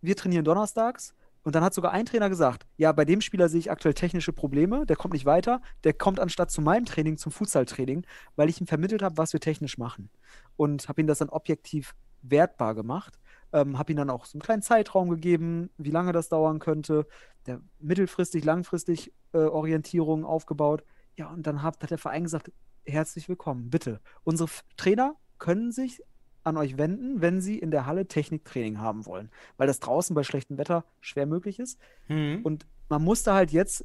[0.00, 1.14] Wir trainieren donnerstags
[1.44, 4.32] und dann hat sogar ein Trainer gesagt, ja, bei dem Spieler sehe ich aktuell technische
[4.32, 8.04] Probleme, der kommt nicht weiter, der kommt anstatt zu meinem Training zum Futsal-Training,
[8.36, 10.10] weil ich ihm vermittelt habe, was wir technisch machen.
[10.56, 13.18] Und habe ihm das dann objektiv wertbar gemacht,
[13.52, 17.06] Ähm, habe ihm dann auch so einen kleinen Zeitraum gegeben, wie lange das dauern könnte.
[17.46, 20.84] Der mittelfristig, langfristig äh, Orientierung aufgebaut.
[21.16, 22.50] Ja, und dann hat, hat der Verein gesagt,
[22.84, 24.00] herzlich willkommen, bitte.
[24.24, 26.02] Unsere Trainer können sich
[26.44, 30.22] an euch wenden, wenn sie in der Halle Techniktraining haben wollen, weil das draußen bei
[30.22, 31.78] schlechtem Wetter schwer möglich ist.
[32.08, 32.40] Mhm.
[32.42, 33.84] Und man musste halt jetzt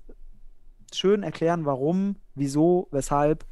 [0.93, 3.45] schön erklären, warum, wieso, weshalb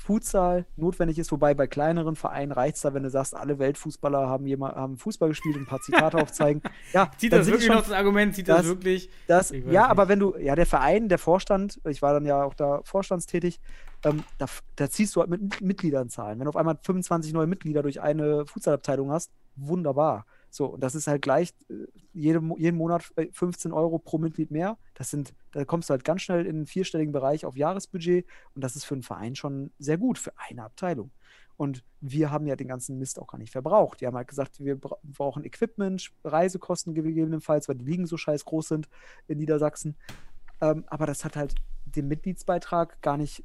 [0.00, 4.28] Futsal notwendig ist, wobei bei kleineren Vereinen reicht es da, wenn du sagst, alle Weltfußballer
[4.28, 6.62] haben, jemand, haben Fußball gespielt und ein paar Zitate aufzeigen.
[6.92, 8.34] Ja, Zieht das wirklich schon- noch das Argument?
[8.34, 9.10] Zieht das, das- wirklich?
[9.26, 9.78] das, ja, nicht.
[9.78, 13.60] aber wenn du, ja, der Verein, der Vorstand, ich war dann ja auch da vorstandstätig,
[14.04, 14.46] ähm, da,
[14.76, 16.38] da ziehst du halt mit Mitgliedern zahlen.
[16.38, 20.24] Wenn du auf einmal 25 neue Mitglieder durch eine Futsalabteilung hast, wunderbar.
[20.50, 24.50] So, und das ist halt gleich äh, jede, jeden Monat äh, 15 Euro pro Mitglied
[24.50, 24.78] mehr.
[24.94, 28.62] Das sind, da kommst du halt ganz schnell in einen vierstelligen Bereich auf Jahresbudget und
[28.62, 31.10] das ist für einen Verein schon sehr gut für eine Abteilung.
[31.56, 34.00] Und wir haben ja den ganzen Mist auch gar nicht verbraucht.
[34.00, 38.44] Die haben halt gesagt, wir bra brauchen Equipment, Reisekosten gegebenenfalls, weil die Ligen so scheiß
[38.44, 38.88] groß sind
[39.26, 39.96] in Niedersachsen.
[40.60, 43.44] Ähm, aber das hat halt den Mitgliedsbeitrag gar nicht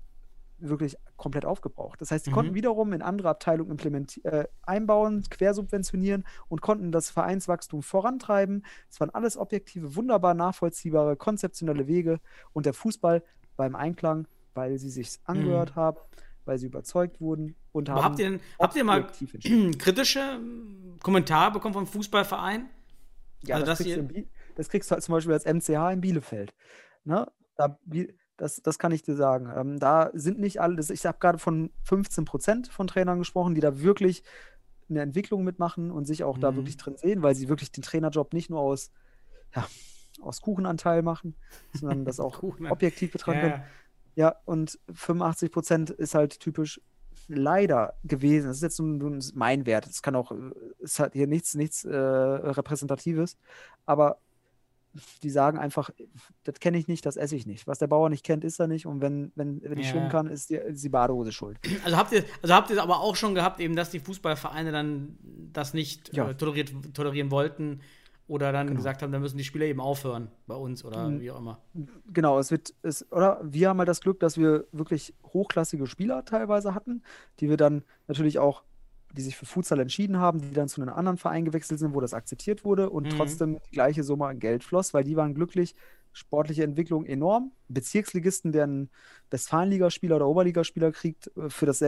[0.58, 2.00] wirklich komplett aufgebraucht.
[2.02, 2.36] Das heißt, die Mhm.
[2.36, 3.78] konnten wiederum in andere Abteilungen
[4.24, 8.66] äh, einbauen, quersubventionieren und konnten das Vereinswachstum vorantreiben.
[8.90, 12.20] Es waren alles objektive, wunderbar nachvollziehbare, konzeptionelle Wege
[12.54, 13.24] und der Fußball
[13.58, 15.98] war im Einklang, weil sie sich angehört haben,
[16.46, 17.94] weil sie überzeugt wurden und Mhm.
[17.94, 19.08] Aber haben habt ihr, denn, habt ihr mal
[19.78, 22.70] kritische ähm, Kommentare bekommen vom Fußballverein?
[23.46, 24.26] Ja, Also, das, kriegst ihr-
[24.56, 26.54] das kriegst du halt zum Beispiel als MCH in Bielefeld.
[27.04, 27.30] Ne?
[27.58, 27.78] Da,
[28.38, 29.52] das, das kann ich dir sagen.
[29.56, 33.56] Ähm, da sind nicht alle, das, ich habe gerade von 15 Prozent von Trainern gesprochen,
[33.56, 34.24] die da wirklich
[34.90, 36.58] eine Entwicklung mitmachen und sich auch da Mhm.
[36.58, 38.92] wirklich drin sehen, weil sie wirklich den Trainerjob nicht nur aus,
[39.56, 39.68] ja,
[40.22, 41.36] aus Kuchenanteil machen,
[41.74, 43.64] sondern das auch objektiv betrachten Ja, können.
[44.16, 44.36] ja.
[44.46, 46.82] Und 85 Prozent ist halt typisch
[47.28, 48.48] leider gewesen.
[48.48, 49.88] Das ist jetzt nun, mein Wert.
[49.88, 53.38] Es kann auch, äh, es hat hier nichts, nichts äh, Repräsentatives,
[53.86, 54.18] aber
[55.24, 55.90] die sagen einfach,
[56.44, 57.66] das kenne ich nicht, das esse ich nicht.
[57.68, 58.86] Was der Bauer nicht kennt, ist er nicht.
[58.86, 59.92] Und wenn, wenn, wenn ich Ja.
[59.94, 61.58] schwimmen kann, ist die, ist die Badehose schuld.
[61.84, 65.18] Also habt ihr, also habt ihr aber auch schon gehabt, eben, dass die Fußballvereine dann
[65.52, 66.30] das nicht Ja.
[66.30, 67.82] äh, toleriert, tolerieren wollten
[68.28, 68.78] oder dann Genau.
[68.78, 71.20] gesagt haben, dann müssen die Spieler eben aufhören bei uns oder Mhm.
[71.20, 71.60] wie auch immer.
[72.14, 76.24] Genau, es wird, es, oder wir haben halt das Glück, dass wir wirklich hochklassige Spieler
[76.24, 77.02] teilweise hatten,
[77.40, 78.64] die wir dann natürlich auch,
[79.14, 82.02] die sich für Futsal entschieden haben, die dann zu einem anderen Verein gewechselt sind, wo
[82.02, 83.10] das akzeptiert wurde und Mhm.
[83.12, 85.76] trotzdem die gleiche Summe an Geld floss, weil die waren glücklich,
[86.12, 87.54] sportliche Entwicklung enorm.
[87.70, 88.92] Bezirksligisten, der einen
[89.32, 91.84] Westfalenligaspieler oder Oberligaspieler kriegt, äh, für das,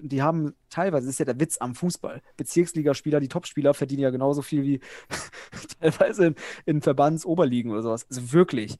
[0.00, 4.10] die haben teilweise, das ist ja der Witz am Fußball, Bezirksligaspieler, die Topspieler verdienen ja
[4.10, 4.80] genauso viel wie
[5.80, 6.34] teilweise in,
[6.66, 8.06] in Verbandsoberligen oder sowas.
[8.08, 8.76] Also wirklich.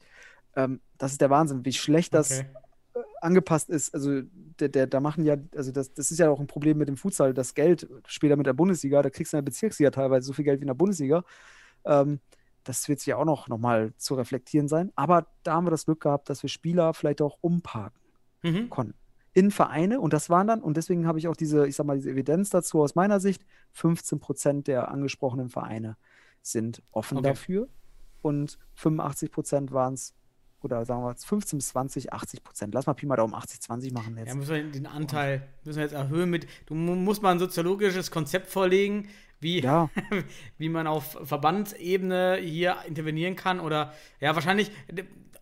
[0.57, 2.47] Ähm, das ist der Wahnsinn, wie schlecht das Okay.
[3.25, 3.95] Angepasst ist.
[3.95, 4.23] Also
[4.61, 6.97] der, der, da machen ja, also das, das ist ja auch ein Problem mit dem
[6.97, 10.33] Futsal, das Geld später mit der Bundesliga, da kriegst du in der Bezirksliga teilweise so
[10.33, 11.25] viel Geld wie in der Bundesliga.
[11.85, 12.21] Ähm,
[12.63, 14.91] das wird sich ja auch noch, noch mal zu reflektieren sein.
[14.97, 18.01] Aber da haben wir das Glück gehabt, dass wir Spieler vielleicht auch umparken
[18.43, 18.69] Mhm.
[18.69, 18.95] konnten.
[19.33, 21.97] In Vereine und das waren dann, und deswegen habe ich auch diese, ich sag mal,
[21.97, 25.97] diese Evidenz dazu aus meiner Sicht, 15 Prozent der angesprochenen Vereine
[26.43, 27.29] sind offen Okay.
[27.29, 27.69] dafür
[28.23, 30.15] und 85 Prozent waren es,
[30.65, 32.75] oder sagen wir jetzt 15 bis 20, 80 Prozent.
[32.75, 34.29] Lass mal Pi mal Daumen 80, 20 machen jetzt.
[34.29, 37.39] Ja, müssen wir den Anteil müssen wir jetzt erhöhen mit, du mu- musst mal ein
[37.39, 39.09] soziologisches Konzept vorlegen,
[39.41, 39.91] wie, Ja.
[40.59, 44.71] wie man auf Verbandsebene hier intervenieren kann oder ja, wahrscheinlich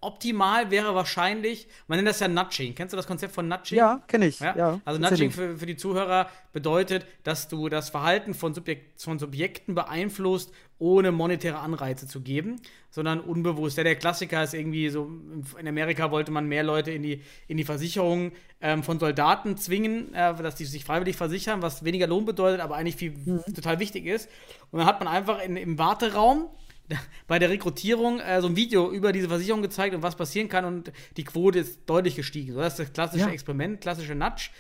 [0.02, 2.74] optimal wäre wahrscheinlich, man nennt das ja Nudging.
[2.74, 3.78] Kennst du das Konzept von Nudging?
[3.78, 4.40] Ja, kenne ich.
[4.40, 9.00] Ja, Ja, also Nudging für, für die Zuhörer bedeutet, dass du das Verhalten von, Subjekt,
[9.00, 13.78] von Subjekten beeinflusst, ohne monetäre Anreize zu geben, sondern unbewusst.
[13.78, 15.08] Ja, der Klassiker ist irgendwie so,
[15.56, 20.12] in Amerika wollte man mehr Leute in die, in die Versicherung ähm, von Soldaten zwingen,
[20.12, 23.14] äh, dass die sich freiwillig versichern, was weniger Lohn bedeutet, aber eigentlich viel
[23.54, 24.28] total wichtig ist.
[24.70, 26.48] Und dann hat man einfach in, im Warteraum
[27.26, 30.64] bei der Rekrutierung äh, so ein Video über diese Versicherung gezeigt und was passieren kann
[30.64, 32.52] und die Quote ist deutlich gestiegen.
[32.54, 33.30] So, das ist das klassische Ja.
[33.32, 34.50] Experiment, klassische Nudge.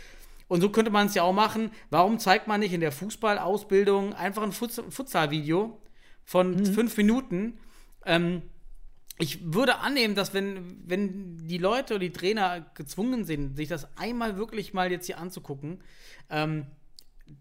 [0.48, 1.70] Und so könnte man es ja auch machen.
[1.90, 5.78] Warum zeigt man nicht in der Fußballausbildung einfach ein Futs Futsal-Video
[6.24, 6.66] von Mhm.
[6.66, 7.58] fünf Minuten?
[8.04, 8.42] Ähm,
[9.18, 13.86] ich würde annehmen, dass wenn, wenn die Leute oder die Trainer gezwungen sind, sich das
[13.96, 15.80] einmal wirklich mal jetzt hier anzugucken,
[16.30, 16.66] ähm,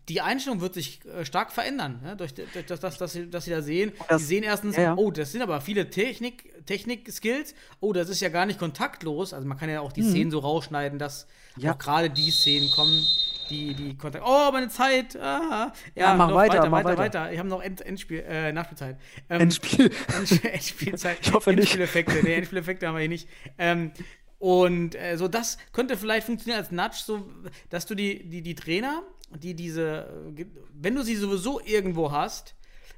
[0.10, 2.16] die Einstellung wird sich äh, stark verändern, ne?
[2.16, 3.92] durch, durch das, das, dass, sie, dass sie da sehen.
[4.10, 4.96] Das- sie sehen erstens, ja, ja.
[4.98, 7.54] oh, das sind aber viele Technik, Technik-Skills.
[7.80, 9.34] Oh, das ist ja gar nicht kontaktlos.
[9.34, 11.28] Also man kann ja auch die Szenen so rausschneiden, dass.
[11.58, 11.74] Ja.
[11.74, 13.06] auch gerade die Szenen kommen,
[13.50, 14.24] die, die Kontakt.
[14.26, 15.16] Oh, meine Zeit.
[15.18, 17.20] Ah, ja, Ja, mach weiter, weiter, mach weiter, weiter.
[17.22, 17.32] weiter.
[17.34, 18.98] Ich habe noch End, Endspiel, äh, Nachspielzeit.
[19.30, 19.92] Ähm, Endspiel.
[20.18, 21.18] End- Endspielzeit.
[21.22, 21.60] Ich hoffe nicht.
[21.60, 22.20] Endspieleffekte.
[22.24, 23.28] Nee, Endspieleffekte haben wir hier nicht.
[23.58, 23.92] Ähm,
[24.40, 27.30] und äh, so, das könnte vielleicht funktionieren als Nudge, so,
[27.70, 29.04] dass du die, die, die Trainer,
[29.38, 30.08] die diese,
[30.38, 32.56] äh, wenn du sie sowieso irgendwo hast,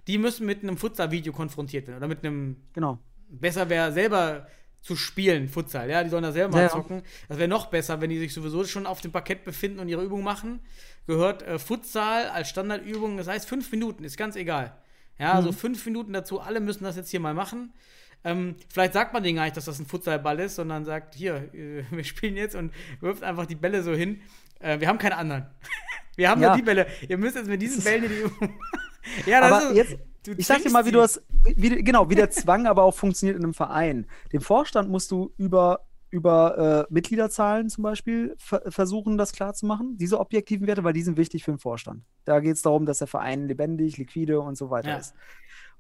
[0.08, 3.00] die müssen mit einem Futsal-Video konfrontiert werden oder mit einem Genau.
[3.30, 4.48] besser wäre selber
[4.82, 6.70] zu spielen, Futsal, ja, die sollen da selber Ja, mal ja.
[6.70, 7.04] zocken.
[7.30, 10.04] Das wäre noch besser, wenn die sich sowieso schon auf dem Parkett befinden und ihre
[10.04, 10.60] Übung machen.
[11.08, 14.76] Gehört äh, Futsal als Standardübung, das heißt fünf Minuten, ist ganz egal.
[15.18, 15.36] Ja, Mhm.
[15.38, 17.72] also fünf Minuten dazu, alle müssen das jetzt hier mal machen.
[18.26, 21.50] Ähm, vielleicht sagt man denen gar nicht, dass das ein Futsalball ist, sondern sagt, hier,
[21.92, 24.22] wir spielen jetzt und wirft einfach die Bälle so hin.
[24.60, 25.46] Äh, wir haben keine anderen.
[26.16, 26.50] wir haben Ja.
[26.50, 26.88] nur die Bälle.
[27.08, 29.98] Ihr müsst jetzt mit diesen Bällen die ja, das Aber ist, jetzt,
[30.38, 31.22] ich sag dir mal, wie du das,
[31.56, 34.08] wie, genau, wie der Zwang aber auch funktioniert in einem Verein.
[34.32, 40.20] Dem Vorstand musst du über, über äh, Mitgliederzahlen zum Beispiel ver versuchen, das klarzumachen, diese
[40.20, 42.04] objektiven Werte, weil die sind wichtig für den Vorstand.
[42.26, 44.98] Da geht es darum, dass der Verein lebendig, liquide und so weiter Ja.
[44.98, 45.14] ist.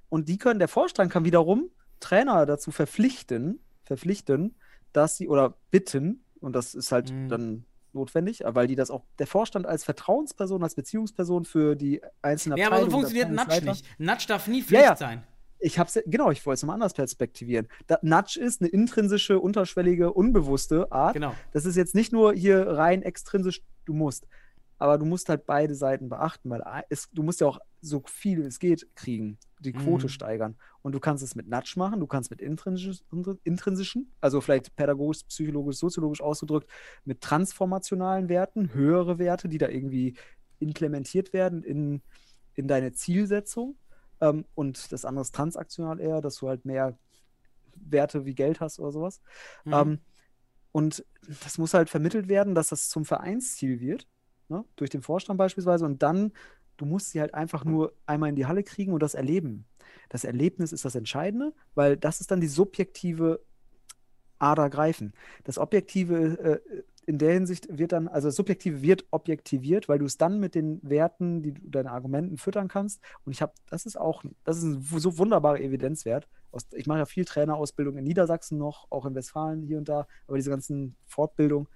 [0.10, 1.70] Und die können, der Vorstand kann wiederum
[2.00, 4.56] Trainer dazu verpflichten, verpflichten,
[4.92, 7.30] dass sie oder bitten, und das ist halt Mhm.
[7.30, 12.58] dann notwendig, weil die das auch, der Vorstand als Vertrauensperson, als Beziehungsperson für die einzelnen
[12.58, 13.86] Ja, aber so funktioniert Nudge nicht.
[13.98, 14.96] Nudge darf nie Pflicht ja.
[14.96, 15.24] sein.
[15.60, 17.68] ich hab's, genau, ich wollte es mal anders perspektivieren.
[17.88, 21.14] Da, Nudge ist eine intrinsische, unterschwellige, unbewusste Art.
[21.14, 21.34] Genau.
[21.52, 24.28] Das ist jetzt nicht nur hier rein extrinsisch, du musst.
[24.80, 28.42] Aber du musst halt beide Seiten beachten, weil es, du musst ja auch so viel
[28.46, 30.10] es geht kriegen, die Quote Mhm.
[30.10, 30.56] steigern.
[30.82, 33.02] Und du kannst es mit Nudge machen, du kannst mit intrinsisch,
[33.44, 36.70] intrinsischen, also vielleicht pädagogisch, psychologisch, soziologisch ausgedrückt,
[37.06, 40.16] mit transformationalen Werten, höhere Werte, die da irgendwie
[40.60, 42.02] implementiert werden in,
[42.56, 43.78] in deine Zielsetzung.
[44.22, 46.98] Ähm, und das andere ist transaktional eher, dass du halt mehr
[47.76, 49.22] Werte wie Geld hast oder sowas.
[49.66, 49.74] Mhm.
[49.74, 50.00] Ähm,
[50.72, 51.06] und
[51.44, 54.08] das muss halt vermittelt werden, dass das zum Vereinsziel wird,
[54.50, 54.66] ne?
[54.76, 55.86] durch den Vorstand beispielsweise.
[55.86, 56.32] Und dann,
[56.78, 59.66] du musst sie halt einfach nur einmal in die Halle kriegen und das erleben.
[60.10, 63.42] Das Erlebnis ist das Entscheidende, weil das ist dann die subjektive
[64.40, 65.14] Ader greifen.
[65.44, 70.06] Das Objektive äh, in der Hinsicht wird dann, also das Subjektive wird objektiviert, weil du
[70.06, 73.02] es dann mit den Werten, die du deine Argumenten füttern kannst.
[73.26, 76.28] Und ich habe, das ist auch, das ist ein so wunderbarer Evidenzwert.
[76.52, 80.08] Aus, ich mache ja viel Trainerausbildung in Niedersachsen noch, auch in Westfalen hier und da,
[80.28, 81.68] aber diese ganzen Fortbildungen.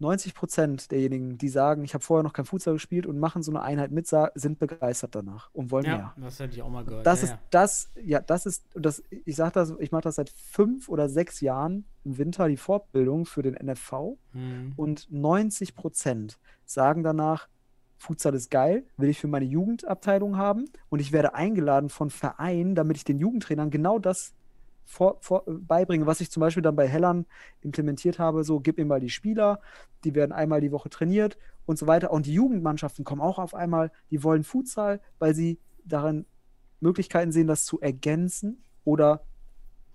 [0.00, 3.52] 90 Prozent derjenigen, die sagen, ich habe vorher noch kein Futsal gespielt und machen so
[3.52, 5.96] eine Einheit mit, sind begeistert danach und wollen mehr.
[5.96, 7.06] ja, das hätte ich auch mal gehört.
[7.06, 7.38] Das ja, ist, ja.
[7.50, 11.40] das, ja, das ist, das, ich sage das, ich mache das seit fünf oder sechs
[11.40, 14.16] Jahren im Winter, die Fortbildung für den NFV.
[14.32, 14.72] Mhm.
[14.76, 17.48] Und 90 Prozent sagen danach,
[17.98, 20.64] Futsal ist geil, will ich für meine Jugendabteilung haben.
[20.88, 24.32] Und ich werde eingeladen von Vereinen, damit ich den Jugendtrainern genau das
[24.90, 27.24] vor, vor, beibringe, was ich zum Beispiel dann bei Hellern
[27.60, 28.42] implementiert habe.
[28.42, 29.60] So, gib mir mal die Spieler,
[30.02, 32.10] die werden einmal die Woche trainiert und so weiter.
[32.10, 36.26] Und die Jugendmannschaften kommen auch auf einmal, die wollen Futsal, weil sie darin
[36.80, 39.22] Möglichkeiten sehen, das zu ergänzen oder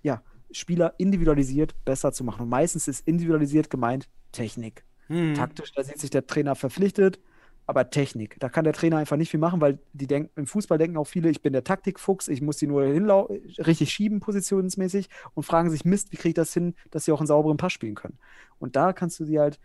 [0.02, 2.44] ja, Spieler individualisiert besser zu machen.
[2.44, 4.86] Und meistens ist individualisiert gemeint Technik.
[5.10, 5.34] Mhm.
[5.34, 7.20] Taktisch, da sieht sich der Trainer verpflichtet,
[7.68, 10.78] aber Technik, da kann der Trainer einfach nicht viel machen, weil die denken, im Fußball
[10.78, 15.10] denken auch viele, ich bin der Taktikfuchs, ich muss die nur hinlau richtig schieben, positionsmäßig,
[15.34, 17.74] und fragen sich, Mist, wie kriege ich das hin, dass sie auch einen sauberen Pass
[17.74, 18.20] spielen können.
[18.60, 19.60] Und da kannst du sie halt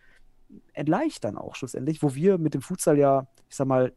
[0.73, 3.93] erleichtern auch schlussendlich, wo wir mit dem Futsal ja, ich sag mal,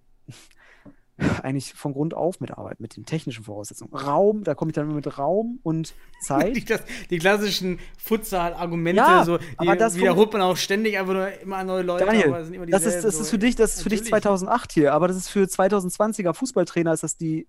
[1.43, 3.93] eigentlich von Grund auf mitarbeiten, mit den technischen Voraussetzungen.
[3.93, 6.55] Raum, da komme ich dann immer mit Raum und Zeit.
[6.55, 6.65] Die,
[7.09, 11.63] die klassischen Futsal-Argumente, Ja, so, die aber das wiederholt man auch ständig einfach nur immer
[11.63, 12.03] neue Leute.
[12.03, 13.99] aber Daniel, es sind immer das ist, das ist für dich, das ist für dich
[13.99, 14.23] Natürlich.
[14.23, 17.47] 2008 hier, aber das ist für 2020er Fußballtrainer ist das die,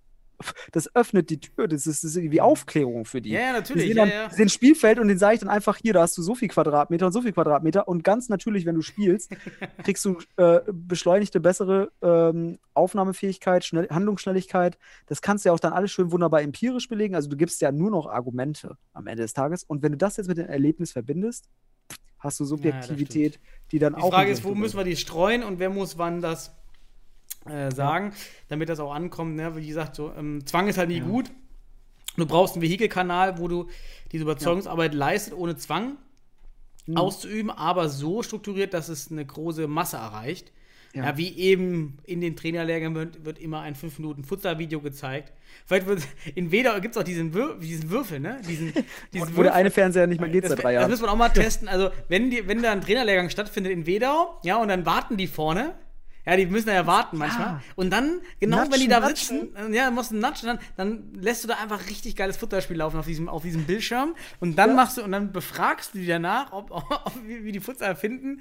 [0.73, 3.31] das öffnet die Tür, das ist, das ist wie Aufklärung für die.
[3.31, 3.87] Ja, ja, Die natürlich.
[3.87, 4.29] sehen Ja, dann ja.
[4.29, 6.49] die sehen Spielfeld und den sage ich dann einfach hier, da hast du so viel
[6.49, 9.31] Quadratmeter und so viel Quadratmeter und ganz natürlich, wenn du spielst,
[9.85, 14.79] kriegst du äh, beschleunigte, bessere ähm, Aufnahmefähigkeit, Schnell Handlungsschnelligkeit.
[15.07, 17.15] Das kannst du ja auch dann alles schön wunderbar empirisch belegen.
[17.15, 20.17] Also du gibst ja nur noch Argumente am Ende des Tages und wenn du das
[20.17, 21.49] jetzt mit dem Erlebnis verbindest,
[22.19, 23.39] hast du Subjektivität,
[23.71, 24.11] die dann Die auch.
[24.11, 26.57] Frage ist, wo müssen wir die streuen und wer muss wann das
[27.49, 28.13] äh, sagen,
[28.49, 29.37] damit das auch ankommt.
[29.37, 29.57] Ne?
[29.57, 31.31] Wie gesagt, so, ähm, Zwang ist halt nie gut.
[32.17, 33.69] Du brauchst einen Vehikelkanal, wo du
[34.13, 35.97] diese Überzeugungsarbeit leistet, ohne Zwang
[36.87, 36.99] Mhm.
[36.99, 40.53] auszuüben, aber so strukturiert, dass es eine große Masse erreicht.
[40.93, 41.07] Ja.
[41.07, 41.17] Ja.
[41.17, 45.33] wie eben in den Trainerlehrgängen wird, wird immer ein 5 Minuten Futsal-Video gezeigt.
[45.67, 46.03] Vielleicht wird
[46.37, 48.41] in Weder gibt es auch diesen, Wür diesen Würfel, ne?
[48.49, 48.73] Diesen,
[49.13, 50.91] diesen Wo der eine Fernseher nicht mehr geht das, seit drei das Jahren.
[50.91, 51.67] müssen wir auch mal testen.
[51.67, 55.27] Also, wenn, die, wenn da ein Trainerlehrgang stattfindet in Wedau, ja, und dann warten die
[55.27, 55.75] vorne.
[56.27, 57.61] Ja, die müssen ja warten manchmal.
[57.77, 59.41] Und dann, genau wenn die Natschen, da natschen.
[59.41, 62.79] sitzen, äh, ja, musst du natschen, dann, dann lässt du da einfach richtig geiles Futsalspiel
[62.79, 64.15] laufen auf diesem, auf diesem Bildschirm.
[64.41, 67.61] Und dann machst du, und dann befragst du die danach, ob, ob, wie, wie die
[67.61, 68.37] Futsal finden.
[68.37, 68.41] Und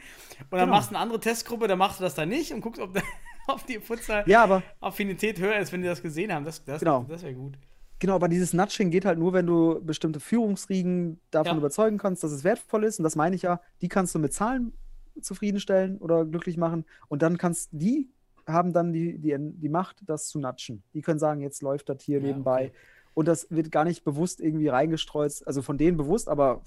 [0.52, 0.72] dann Genau.
[0.78, 2.98] machst du eine andere Testgruppe, dann machst du das da nicht und guckst, ob,
[3.48, 6.46] ob die Futsal Ja, aber Affinität höher ist, wenn die das gesehen haben.
[6.46, 7.06] Das, das, Genau.
[7.10, 7.58] das wäre gut.
[8.00, 11.58] Genau, aber dieses Nudging geht halt nur, wenn du bestimmte Führungsriegen davon Ja.
[11.58, 13.00] überzeugen kannst, dass es wertvoll ist.
[13.00, 14.74] Und das meine ich ja, die kannst du mit Zahlen
[15.22, 16.86] zufriedenstellen oder glücklich machen.
[17.08, 18.10] Und dann kannst die
[18.46, 20.84] haben dann die, die, die Macht, das zu natschen.
[20.94, 22.66] Die können sagen, jetzt läuft das hier Ja, nebenbei.
[22.68, 22.72] okay.
[23.14, 26.62] Und das wird gar nicht bewusst irgendwie reingestreut, also von denen bewusst, aber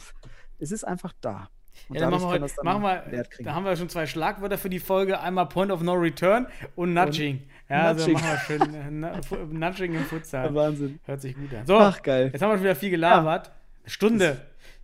[0.58, 1.50] es ist einfach da.
[1.90, 3.44] Und Ja, dann machen wir, das dann machen wir Wert kriegen.
[3.46, 5.20] da haben wir schon zwei Schlagwörter für die Folge.
[5.20, 7.42] Einmal Point of No Return und Nudging.
[7.68, 10.54] ja, also machen wir schön äh, Nudging im Futsal.
[10.54, 10.98] Wahnsinn.
[11.04, 11.66] Hört sich gut an.
[11.66, 12.30] So, Ach, geil.
[12.32, 13.48] jetzt haben wir schon wieder viel gelabert.
[13.82, 14.40] Eine Stunde.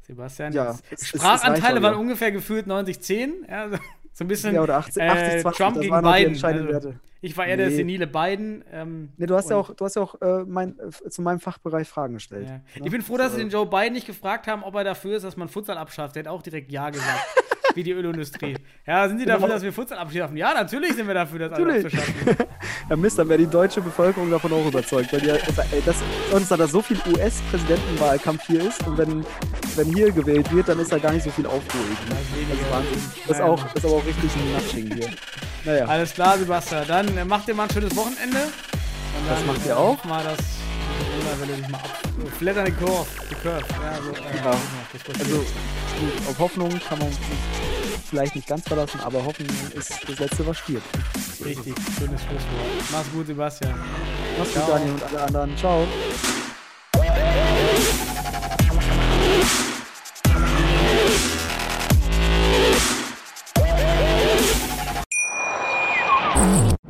[0.06, 1.98] Sebastian, Ja, es- es Sprachanteile waren ja.
[2.00, 3.30] ungefähr gefühlt 90-10.
[3.48, 3.76] Ja, so,
[4.12, 6.44] so ein bisschen Ja, oder 80, äh, 80 20, Trump gegen Biden.
[6.74, 7.76] Also, ich war eher der Nee.
[7.76, 8.64] senile Biden.
[8.72, 11.38] Ähm, Nee, du hast ja auch, du hast ja auch äh, mein, äh, zu meinem
[11.40, 12.46] Fachbereich Fragen gestellt.
[12.46, 12.62] Ne?
[12.82, 15.22] Ich bin froh, dass sie den Joe Biden nicht gefragt haben, ob er dafür ist,
[15.22, 16.16] dass man Futsal abschafft.
[16.16, 17.20] Der hat auch direkt Ja gesagt.
[17.74, 18.56] wie die Ölindustrie.
[18.86, 19.54] Ja, sind Sie dafür, Genau.
[19.54, 20.36] dass wir Futsal abschaffen?
[20.36, 21.98] Ja, natürlich sind wir dafür, das alles Natürlich.
[21.98, 22.46] abzuschaffen.
[22.90, 25.12] Ja, Mist, dann wäre die deutsche Bevölkerung davon auch überzeugt.
[25.12, 25.96] Weil die, ja- ey, das,
[26.30, 29.24] sonst da so viel US-Präsidentenwahlkampf hier ist und wenn,
[29.76, 31.60] wenn hier gewählt wird, dann ist da gar nicht so viel Aufruhr.
[31.74, 32.50] irgendwie.
[32.50, 32.92] Das ist Wahnsinn.
[33.26, 33.50] Das ist, Nein.
[33.50, 35.10] auch, das ist aber auch richtig ein Nudging hier.
[35.64, 36.84] Naja, Alles klar, Sebastian.
[36.88, 38.38] Dann äh, macht dir mal ein schönes Wochenende.
[39.28, 39.96] Das macht ihr auch?
[39.98, 40.61] hoffen wir,
[41.02, 41.98] dass die Corona-Welle sich mal ab.
[42.20, 43.06] So, Flattern die Curve.
[43.30, 43.64] Die Curve.
[43.70, 44.56] Ja, so, äh, Ja.
[44.92, 45.20] das passiert.
[45.20, 45.36] also
[46.00, 47.08] gut, auf Hoffnung kann man
[48.08, 50.86] vielleicht nicht ganz verlassen, aber Hoffen ist das Letzte, was stirbt.
[51.44, 52.90] Richtig, schönes Schlusswort.
[52.92, 53.74] Mach's gut, Sebastian.
[54.38, 54.72] Mach's gut, Ciao.
[54.76, 55.56] Daniel und alle anderen.
[55.56, 55.86] Ciao.